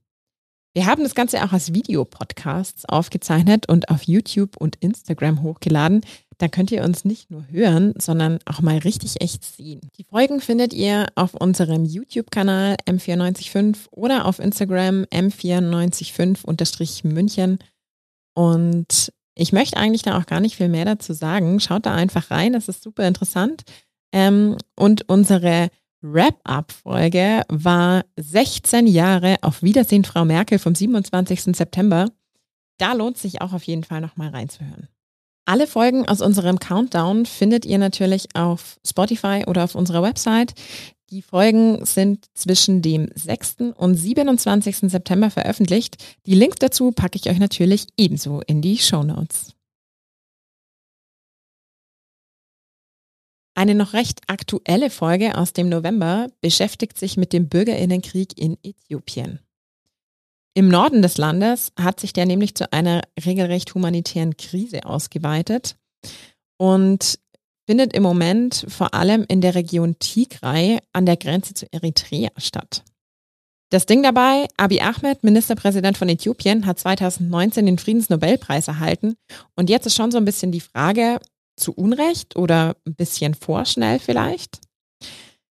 Wir 0.73 0.85
haben 0.85 1.03
das 1.03 1.15
Ganze 1.15 1.43
auch 1.43 1.51
als 1.51 1.73
Videopodcasts 1.73 2.85
aufgezeichnet 2.85 3.67
und 3.67 3.89
auf 3.89 4.03
YouTube 4.03 4.55
und 4.57 4.75
Instagram 4.77 5.41
hochgeladen. 5.41 6.05
Da 6.37 6.47
könnt 6.47 6.71
ihr 6.71 6.83
uns 6.83 7.03
nicht 7.05 7.31
nur 7.31 7.43
hören, 7.49 7.95
sondern 7.97 8.37
auch 8.45 8.61
mal 8.61 8.77
richtig 8.77 9.19
echt 9.19 9.43
sehen. 9.43 9.81
Die 9.97 10.05
Folgen 10.05 10.41
findet 10.41 10.73
ihr 10.73 11.07
auf 11.15 11.33
unserem 11.33 11.85
YouTube-Kanal 11.85 12.75
M945 12.87 13.87
oder 13.91 14.25
auf 14.25 14.37
Instagram 14.39 15.05
M945-München. 15.11 17.57
Und 18.35 19.11
ich 19.35 19.51
möchte 19.51 19.75
eigentlich 19.77 20.03
da 20.03 20.17
auch 20.17 20.27
gar 20.27 20.39
nicht 20.39 20.55
viel 20.55 20.69
mehr 20.69 20.85
dazu 20.85 21.11
sagen. 21.13 21.59
Schaut 21.59 21.85
da 21.85 21.93
einfach 21.95 22.31
rein, 22.31 22.53
das 22.53 22.69
ist 22.69 22.83
super 22.83 23.05
interessant. 23.07 23.63
Ähm, 24.13 24.55
und 24.75 25.09
unsere 25.09 25.69
Wrap-up-Folge 26.01 27.43
war 27.49 28.05
16 28.17 28.87
Jahre 28.87 29.37
auf 29.41 29.61
Wiedersehen, 29.63 30.05
Frau 30.05 30.25
Merkel 30.25 30.59
vom 30.59 30.73
27. 30.73 31.55
September. 31.55 32.07
Da 32.77 32.93
lohnt 32.93 33.17
sich 33.17 33.41
auch 33.41 33.53
auf 33.53 33.63
jeden 33.63 33.83
Fall 33.83 33.99
nochmal 33.99 34.29
reinzuhören. 34.29 34.87
Alle 35.45 35.67
Folgen 35.67 36.07
aus 36.07 36.21
unserem 36.21 36.59
Countdown 36.59 37.25
findet 37.25 37.65
ihr 37.65 37.79
natürlich 37.79 38.27
auf 38.35 38.79
Spotify 38.87 39.43
oder 39.47 39.63
auf 39.63 39.75
unserer 39.75 40.03
Website. 40.03 40.53
Die 41.09 41.23
Folgen 41.23 41.83
sind 41.85 42.27
zwischen 42.35 42.81
dem 42.83 43.09
6. 43.15 43.73
und 43.75 43.95
27. 43.95 44.91
September 44.91 45.31
veröffentlicht. 45.31 45.97
Die 46.27 46.35
Links 46.35 46.57
dazu 46.59 46.91
packe 46.91 47.17
ich 47.17 47.29
euch 47.29 47.39
natürlich 47.39 47.87
ebenso 47.97 48.41
in 48.41 48.61
die 48.61 48.77
Show 48.77 49.03
Notes. 49.03 49.55
Eine 53.55 53.75
noch 53.75 53.93
recht 53.93 54.21
aktuelle 54.27 54.89
Folge 54.89 55.37
aus 55.37 55.53
dem 55.53 55.69
November 55.69 56.27
beschäftigt 56.41 56.97
sich 56.97 57.17
mit 57.17 57.33
dem 57.33 57.49
Bürgerinnenkrieg 57.49 58.37
in 58.37 58.57
Äthiopien. 58.63 59.39
Im 60.53 60.67
Norden 60.67 61.01
des 61.01 61.17
Landes 61.17 61.71
hat 61.79 61.99
sich 61.99 62.13
der 62.13 62.25
nämlich 62.25 62.55
zu 62.55 62.71
einer 62.73 63.01
regelrecht 63.23 63.73
humanitären 63.75 64.35
Krise 64.37 64.85
ausgeweitet 64.85 65.75
und 66.57 67.19
findet 67.67 67.93
im 67.93 68.03
Moment 68.03 68.65
vor 68.67 68.93
allem 68.93 69.25
in 69.27 69.41
der 69.41 69.55
Region 69.55 69.97
Tigray 69.99 70.79
an 70.91 71.05
der 71.05 71.17
Grenze 71.17 71.53
zu 71.53 71.67
Eritrea 71.71 72.31
statt. 72.37 72.83
Das 73.71 73.85
Ding 73.85 74.01
dabei, 74.01 74.47
Abiy 74.57 74.81
Ahmed, 74.81 75.23
Ministerpräsident 75.23 75.95
von 75.95 76.09
Äthiopien, 76.09 76.65
hat 76.65 76.79
2019 76.79 77.67
den 77.67 77.77
Friedensnobelpreis 77.77 78.67
erhalten. 78.67 79.15
Und 79.55 79.69
jetzt 79.69 79.85
ist 79.85 79.95
schon 79.95 80.11
so 80.11 80.17
ein 80.17 80.25
bisschen 80.25 80.51
die 80.51 80.59
Frage, 80.59 81.19
zu 81.59 81.73
Unrecht 81.73 82.35
oder 82.35 82.75
ein 82.87 82.95
bisschen 82.95 83.35
vorschnell 83.35 83.99
vielleicht? 83.99 84.59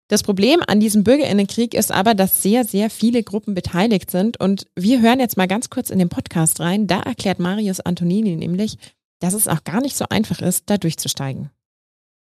Das 0.08 0.22
Problem 0.22 0.60
an 0.66 0.80
diesem 0.80 1.02
Bürgerinnenkrieg 1.02 1.74
ist 1.74 1.90
aber, 1.90 2.14
dass 2.14 2.42
sehr, 2.42 2.64
sehr 2.64 2.90
viele 2.90 3.22
Gruppen 3.22 3.54
beteiligt 3.54 4.10
sind. 4.10 4.38
Und 4.38 4.66
wir 4.76 5.00
hören 5.00 5.18
jetzt 5.18 5.36
mal 5.36 5.48
ganz 5.48 5.70
kurz 5.70 5.90
in 5.90 5.98
den 5.98 6.10
Podcast 6.10 6.60
rein. 6.60 6.86
Da 6.86 7.00
erklärt 7.00 7.38
Marius 7.38 7.80
Antonini 7.80 8.36
nämlich, 8.36 8.76
dass 9.20 9.34
es 9.34 9.48
auch 9.48 9.64
gar 9.64 9.80
nicht 9.80 9.96
so 9.96 10.04
einfach 10.10 10.40
ist, 10.40 10.68
da 10.68 10.76
durchzusteigen. 10.76 11.50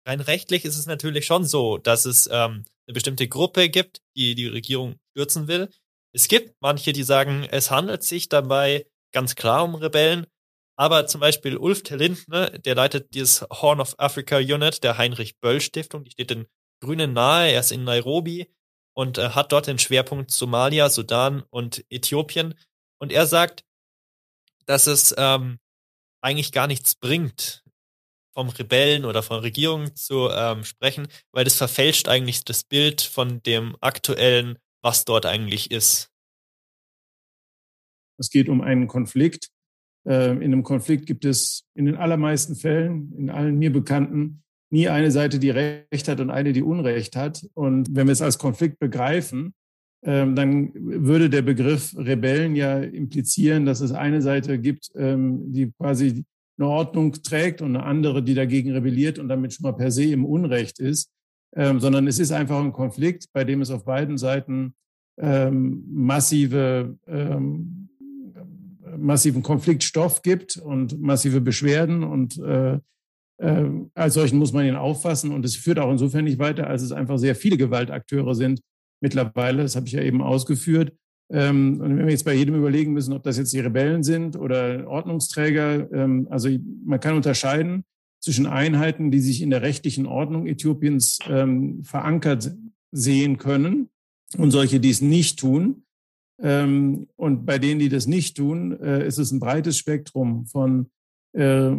Rein 0.06 0.22
rechtlich 0.22 0.66
ist 0.66 0.78
es 0.78 0.86
natürlich 0.86 1.26
schon 1.26 1.46
so, 1.46 1.78
dass 1.78 2.06
es 2.06 2.28
ähm, 2.32 2.66
eine 2.88 2.94
bestimmte 2.94 3.28
Gruppe 3.28 3.70
gibt, 3.70 4.02
die 4.16 4.36
die 4.36 4.48
Regierung 4.48 4.96
stürzen 5.12 5.48
will. 5.48 5.70
Es 6.14 6.28
gibt 6.28 6.56
manche, 6.60 6.94
die 6.94 7.04
sagen, 7.04 7.48
es 7.50 7.72
handelt 7.72 8.04
sich 8.04 8.30
dabei 8.30 8.86
ganz 9.12 9.36
klar 9.36 9.64
um 9.64 9.76
Rebellen. 9.76 10.28
Aber 10.76 11.06
zum 11.06 11.22
Beispiel 11.22 11.58
Ulf 11.58 11.84
Terlindner, 11.84 12.50
der 12.52 12.76
leitet 12.76 13.14
dieses 13.14 13.42
Horn 13.42 13.80
of 13.80 13.96
Africa 14.00 14.38
Unit 14.38 14.84
der 14.84 14.98
Heinrich 14.98 15.40
Böll 15.40 15.62
Stiftung, 15.62 16.04
die 16.04 16.12
steht 16.12 16.32
in 16.32 16.48
Grünen 16.82 17.14
nahe, 17.14 17.52
er 17.52 17.60
ist 17.60 17.72
in 17.72 17.84
Nairobi 17.84 18.52
und 18.94 19.18
äh, 19.18 19.30
hat 19.30 19.52
dort 19.52 19.68
den 19.68 19.80
Schwerpunkt 19.80 20.32
Somalia, 20.32 20.90
Sudan 20.90 21.44
und 21.50 21.86
Äthiopien. 21.90 22.56
Und 23.00 23.12
er 23.12 23.28
sagt, 23.28 23.64
dass 24.66 24.88
es 24.88 25.14
ähm, 25.18 25.60
eigentlich 26.22 26.52
gar 26.52 26.68
nichts 26.68 26.96
bringt, 26.96 27.64
vom 28.34 28.50
Rebellen 28.50 29.06
oder 29.06 29.22
von 29.22 29.40
Regierungen 29.40 29.96
zu 29.96 30.30
ähm, 30.30 30.64
sprechen, 30.64 31.08
weil 31.32 31.44
das 31.44 31.56
verfälscht 31.56 32.08
eigentlich 32.08 32.44
das 32.44 32.64
Bild 32.64 33.02
von 33.02 33.44
dem 33.44 33.78
aktuellen, 33.80 34.58
was 34.82 35.06
dort 35.06 35.26
eigentlich 35.26 35.72
ist. 35.72 36.10
Es 38.18 38.30
geht 38.30 38.50
um 38.50 38.62
einen 38.62 38.88
Konflikt. 38.88 39.50
Äh, 40.08 40.32
in 40.32 40.44
einem 40.44 40.63
Konflikt 40.63 41.06
gibt 41.06 41.26
es 41.26 41.66
in 41.76 41.86
den 41.86 41.96
allermeisten 41.96 42.56
Fällen, 42.56 43.13
in 43.18 43.30
allen 43.30 43.58
mir 43.58 43.72
bekannten, 43.72 44.44
nie 44.70 44.89
eine 44.89 45.12
Seite, 45.12 45.39
die 45.39 45.52
Recht 45.52 46.08
hat 46.08 46.20
und 46.20 46.32
eine, 46.32 46.52
die 46.52 46.63
Unrecht 46.63 47.16
hat. 47.16 47.48
Und 47.54 47.96
wenn 47.96 48.08
wir 48.08 48.12
es 48.13 48.22
als 48.22 48.39
Konflikt 48.39 48.80
begreifen, 48.80 49.54
ähm, 50.04 50.36
dann 50.36 50.72
würde 50.74 51.30
der 51.30 51.44
Begriff 51.44 51.96
Rebellen 51.96 52.56
ja 52.56 52.80
implizieren, 52.80 53.66
dass 53.66 53.82
es 53.82 53.92
eine 53.92 54.22
Seite 54.22 54.60
gibt, 54.60 54.92
ähm, 54.96 55.54
die 55.54 55.72
quasi 55.78 56.26
eine 56.58 56.68
Ordnung 56.68 57.13
trägt 57.13 57.62
und 57.62 57.76
eine 57.76 57.86
andere, 57.86 58.22
die 58.24 58.34
dagegen 58.34 58.72
rebelliert 58.72 59.18
und 59.20 59.30
damit 59.30 59.54
schon 59.54 59.63
mal 59.63 59.74
per 59.74 59.92
se 59.92 60.06
im 60.06 60.26
Unrecht 60.26 60.80
ist, 60.80 61.10
ähm, 61.56 61.80
sondern 61.80 62.08
es 62.08 62.20
ist 62.20 62.32
einfach 62.32 62.60
ein 62.60 62.74
Konflikt, 62.74 63.28
bei 63.32 63.44
dem 63.44 63.62
es 63.62 63.72
auf 63.72 63.86
beiden 63.86 64.18
Seiten 64.18 64.76
ähm, 65.18 65.84
massive, 65.88 66.98
ähm, 67.08 67.89
massiven 68.97 69.43
Konfliktstoff 69.43 70.21
gibt 70.21 70.58
und 70.58 71.01
massive 71.01 71.41
Beschwerden 71.41 72.03
und 72.03 72.38
äh, 72.39 72.79
äh, 73.38 73.65
als 73.93 74.13
solchen 74.13 74.39
muss 74.39 74.53
man 74.53 74.65
ihn 74.65 74.75
auffassen 74.75 75.32
und 75.32 75.45
es 75.45 75.56
führt 75.56 75.79
auch 75.79 75.91
insofern 75.91 76.25
nicht 76.25 76.39
weiter, 76.39 76.67
als 76.67 76.82
es 76.82 76.91
einfach 76.91 77.17
sehr 77.17 77.36
viele 77.36 77.58
Gewaltakteure 77.58 78.36
sind 78.36 78.62
mittlerweile, 79.01 79.63
das 79.63 79.75
habe 79.75 79.88
ich 79.88 79.93
ja 79.93 80.01
eben 80.01 80.21
ausgeführt, 80.21 80.93
ähm, 81.34 81.79
und 81.82 81.97
wenn 81.97 82.06
wir 82.06 82.12
jetzt 82.12 82.25
bei 82.25 82.34
jedem 82.34 82.56
überlegen 82.56 82.93
müssen, 82.93 83.13
ob 83.13 83.23
das 83.23 83.38
jetzt 83.38 83.53
die 83.53 83.60
Rebellen 83.60 84.03
sind 84.03 84.36
oder 84.36 84.88
Ordnungsträger, 84.88 85.91
ähm, 85.91 86.27
also 86.29 86.49
man 86.86 86.99
kann 86.99 87.15
unterscheiden 87.15 87.86
zwischen 88.19 88.45
Einheiten, 88.45 89.10
die 89.10 89.19
sich 89.19 89.41
in 89.41 89.49
der 89.49 89.63
rechtlichen 89.63 90.06
Ordnung 90.06 90.47
Äthiopiens 90.47 91.19
ähm, 91.27 91.84
verankert 91.84 92.56
sehen 92.91 93.38
können 93.38 93.89
und 94.38 94.51
solche, 94.51 94.79
die 94.79 94.91
es 94.91 95.01
nicht 95.01 95.39
tun. 95.39 95.84
Ähm, 96.43 97.08
und 97.15 97.45
bei 97.45 97.58
denen, 97.58 97.79
die 97.79 97.89
das 97.89 98.06
nicht 98.06 98.38
tun, 98.38 98.79
äh, 98.79 99.08
ist 99.08 99.17
es 99.17 99.32
ein 99.32 99.39
breites 99.39 99.77
Spektrum 99.77 100.45
von 100.45 100.91
äh, 101.32 101.71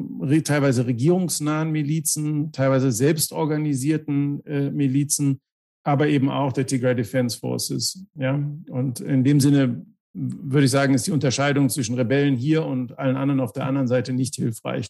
teilweise 0.42 0.86
regierungsnahen 0.86 1.70
Milizen, 1.70 2.50
teilweise 2.50 2.90
selbstorganisierten 2.90 4.44
äh, 4.46 4.70
Milizen 4.70 5.40
aber 5.84 6.08
eben 6.08 6.30
auch 6.30 6.52
der 6.52 6.66
Tigray 6.66 6.96
Defense 6.96 7.38
Forces. 7.38 8.04
Ja? 8.16 8.42
Und 8.70 9.00
in 9.00 9.22
dem 9.22 9.38
Sinne 9.38 9.86
würde 10.14 10.64
ich 10.64 10.70
sagen, 10.70 10.94
ist 10.94 11.06
die 11.06 11.12
Unterscheidung 11.12 11.68
zwischen 11.68 11.94
Rebellen 11.94 12.36
hier 12.36 12.64
und 12.64 12.98
allen 12.98 13.16
anderen 13.16 13.40
auf 13.40 13.52
der 13.52 13.66
anderen 13.66 13.86
Seite 13.86 14.12
nicht 14.12 14.34
hilfreich. 14.34 14.86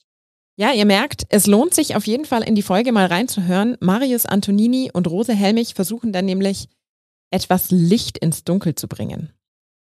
Ja, 0.57 0.73
ihr 0.73 0.85
merkt, 0.85 1.25
es 1.31 1.47
lohnt 1.47 1.75
sich 1.75 1.97
auf 1.97 2.07
jeden 2.07 2.27
Fall 2.27 2.45
in 2.45 2.55
die 2.55 2.63
Folge 2.63 2.93
mal 2.93 3.07
reinzuhören. 3.07 3.77
Marius 3.81 4.25
Antonini 4.25 4.91
und 4.93 5.09
Rose 5.09 5.35
Helmich 5.35 5.75
versuchen 5.75 6.13
dann 6.13 6.27
nämlich 6.27 6.69
etwas 7.33 7.73
Licht 7.73 8.19
ins 8.19 8.45
Dunkel 8.45 8.77
zu 8.77 8.87
bringen. 8.87 9.31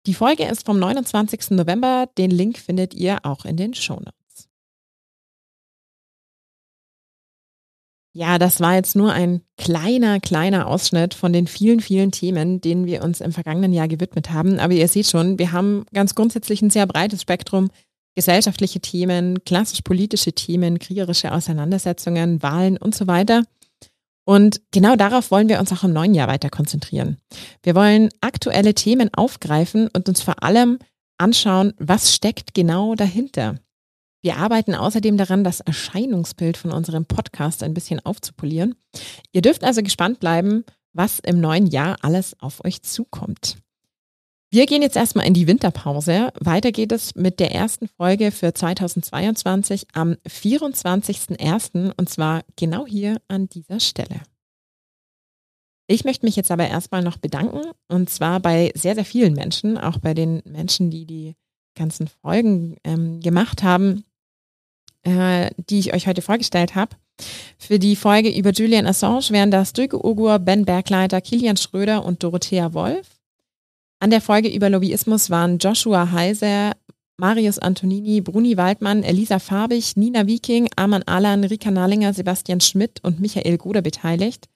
Die 0.06 0.14
Folge 0.14 0.44
ist 0.46 0.66
vom 0.66 0.78
29. 0.78 1.52
November. 1.52 2.08
Den 2.18 2.30
Link 2.30 2.60
findet 2.60 2.94
ihr 2.94 3.26
auch 3.26 3.44
in 3.46 3.58
den 3.58 3.74
Shownotes. 3.74 4.14
Ja, 8.14 8.38
das 8.38 8.62
war 8.62 8.76
jetzt 8.76 8.96
nur 8.96 9.12
ein 9.12 9.42
kleiner, 9.58 10.20
kleiner 10.20 10.68
Ausschnitt 10.68 11.14
von 11.14 11.34
den 11.34 11.48
vielen, 11.48 11.82
vielen 11.82 12.12
Themen, 12.12 12.62
denen 12.62 12.86
wir 12.86 13.04
uns 13.04 13.20
im 13.20 13.34
vergangenen 13.34 13.74
Jahr 13.74 13.88
gewidmet 13.88 14.32
haben. 14.32 14.60
Aber 14.60 14.74
ihr 14.74 14.88
seht 14.88 15.08
schon, 15.08 15.38
wir 15.40 15.52
haben 15.52 15.86
ganz 15.92 16.16
grundsätzlich 16.16 16.62
ein 16.62 16.70
sehr 16.70 16.86
breites 16.86 17.24
Spektrum. 17.24 17.70
Gesellschaftliche 18.16 18.80
Themen, 18.80 19.44
klassisch 19.44 19.82
politische 19.82 20.32
Themen, 20.32 20.80
kriegerische 20.80 21.34
Auseinandersetzungen, 21.34 22.42
Wahlen 22.42 22.78
und 22.78 22.96
so 22.96 23.08
weiter. 23.08 23.44
Und 24.26 24.62
genau 24.72 24.96
darauf 24.96 25.32
wollen 25.32 25.50
wir 25.50 25.60
uns 25.60 25.72
auch 25.72 25.84
im 25.84 25.94
neuen 25.94 26.16
Jahr 26.16 26.28
weiter 26.28 26.50
konzentrieren. 26.50 27.18
Wir 27.64 27.76
wollen 27.76 28.10
aktuelle 28.22 28.74
Themen 28.74 29.14
aufgreifen 29.14 29.88
und 29.94 30.10
uns 30.10 30.22
vor 30.22 30.44
allem 30.44 30.80
anschauen, 31.18 31.74
was 31.78 32.14
steckt 32.14 32.54
genau 32.54 32.96
dahinter. 32.96 33.60
Wir 34.24 34.38
arbeiten 34.38 34.74
außerdem 34.74 35.18
daran, 35.18 35.44
das 35.44 35.60
Erscheinungsbild 35.60 36.58
von 36.58 36.72
unserem 36.72 37.06
Podcast 37.06 37.62
ein 37.62 37.76
bisschen 37.76 38.04
aufzupolieren. 38.04 38.74
Ihr 39.32 39.44
dürft 39.44 39.64
also 39.64 39.84
gespannt 39.84 40.20
bleiben, 40.20 40.66
was 40.94 41.20
im 41.20 41.40
neuen 41.40 41.68
Jahr 41.68 41.98
alles 42.02 42.36
auf 42.40 42.66
euch 42.66 42.82
zukommt. 42.82 43.58
Wir 44.52 44.66
gehen 44.66 44.82
jetzt 44.82 44.96
erstmal 44.96 45.26
in 45.26 45.34
die 45.34 45.48
Winterpause. 45.48 46.32
Weiter 46.40 46.72
geht 46.72 46.92
es 46.92 47.16
mit 47.16 47.40
der 47.40 47.54
ersten 47.54 47.88
Folge 47.88 48.32
für 48.32 48.54
2022 48.54 49.88
am 49.94 50.14
24.01. 50.28 51.92
und 51.98 52.10
zwar 52.10 52.44
genau 52.56 52.86
hier 52.86 53.22
an 53.28 53.50
dieser 53.50 53.80
Stelle. 53.80 54.22
Ich 55.88 56.04
möchte 56.04 56.26
mich 56.26 56.36
jetzt 56.36 56.52
aber 56.52 56.68
erstmal 56.68 57.04
noch 57.04 57.18
bedanken 57.18 57.62
und 57.90 58.10
zwar 58.10 58.40
bei 58.40 58.72
sehr, 58.76 58.96
sehr 58.96 59.06
vielen 59.06 59.34
Menschen, 59.34 59.78
auch 59.78 60.00
bei 60.00 60.14
den 60.14 60.42
Menschen, 60.46 60.90
die 60.90 61.06
die 61.06 61.36
ganzen 61.76 62.08
Folgen 62.08 62.78
ähm, 62.84 63.20
gemacht 63.20 63.62
haben 63.62 64.06
äh, 65.06 65.52
die 65.70 65.80
ich 65.80 65.94
euch 65.94 66.08
heute 66.08 66.22
vorgestellt 66.22 66.76
habe. 66.76 66.96
Für 67.58 67.80
die 67.80 67.96
Folge 67.96 68.30
über 68.30 68.52
Julian 68.52 68.88
Assange 68.88 69.30
wären 69.30 69.52
das 69.52 69.72
Döke 69.72 70.04
Ogur, 70.04 70.40
Ben 70.40 70.66
Bergleiter, 70.66 71.22
Kilian 71.22 71.56
Schröder 71.56 72.04
und 72.04 72.24
Dorothea 72.24 72.74
Wolf. 72.74 73.08
An 74.00 74.10
der 74.10 74.22
Folge 74.22 74.50
über 74.50 74.70
Lobbyismus 74.70 75.30
waren 75.30 75.58
Joshua 75.58 76.12
Heiser, 76.12 76.74
Marius 77.18 77.60
Antonini, 77.60 78.22
Bruni 78.22 78.58
Waldmann, 78.58 79.04
Elisa 79.04 79.40
Farbig, 79.40 79.96
Nina 79.96 80.28
Viking, 80.28 80.68
Arman 80.76 81.04
Alan, 81.04 81.44
Rika 81.46 81.72
Nahlinger, 81.72 82.14
Sebastian 82.14 82.60
Schmidt 82.60 83.02
und 83.04 83.20
Michael 83.22 83.58
Goder 83.58 83.82
beteiligt. 83.82 84.50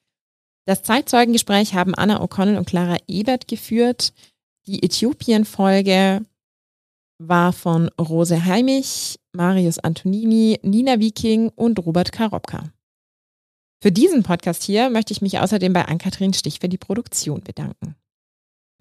Das 0.66 0.82
Zeitzeugengespräch 0.82 1.74
haben 1.74 1.94
Anna 1.94 2.22
O'Connell 2.22 2.58
und 2.58 2.66
Clara 2.66 2.98
Ebert 3.08 3.48
geführt. 3.48 4.12
Die 4.66 4.82
Äthiopien-Folge 4.82 6.24
war 7.18 7.52
von 7.52 7.88
Rose 7.98 8.44
Heimich, 8.44 9.18
Marius 9.32 9.78
Antonini, 9.78 10.58
Nina 10.62 11.00
Viking 11.00 11.50
und 11.56 11.78
Robert 11.78 12.12
Karobka. 12.12 12.70
Für 13.82 13.90
diesen 13.90 14.22
Podcast 14.22 14.62
hier 14.62 14.90
möchte 14.90 15.12
ich 15.12 15.22
mich 15.22 15.38
außerdem 15.38 15.72
bei 15.72 15.86
Ann-Kathrin 15.86 16.34
Stich 16.34 16.60
für 16.60 16.68
die 16.68 16.78
Produktion 16.78 17.40
bedanken. 17.40 17.96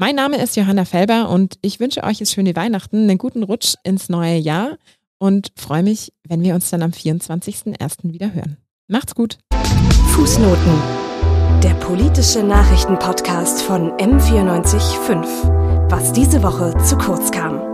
Mein 0.02 0.16
Name 0.16 0.42
ist 0.42 0.56
Johanna 0.56 0.86
Felber 0.86 1.30
und 1.30 1.60
ich 1.62 1.82
wünsche 1.82 2.06
euch 2.06 2.22
jetzt 2.22 2.32
schöne 2.32 2.56
Weihnachten, 2.56 3.10
einen 3.10 3.18
guten 3.18 3.44
Rutsch 3.44 3.76
ins 3.84 4.08
neue 4.08 4.38
Jahr 4.38 4.78
und 5.18 5.52
freue 5.58 5.84
mich, 5.84 6.14
wenn 6.26 6.42
wir 6.42 6.56
uns 6.56 6.70
dann 6.70 6.84
am 6.84 6.92
24.01. 6.92 8.14
wieder 8.14 8.34
hören. 8.34 8.56
Macht's 8.88 9.14
gut. 9.14 9.40
Fußnoten. 10.14 10.82
Der 11.62 11.74
politische 11.74 12.44
Nachrichtenpodcast 12.44 13.62
von 13.62 13.92
M945. 13.98 15.90
Was 15.92 16.14
diese 16.14 16.44
Woche 16.44 16.78
zu 16.82 16.98
kurz 16.98 17.30
kam. 17.32 17.69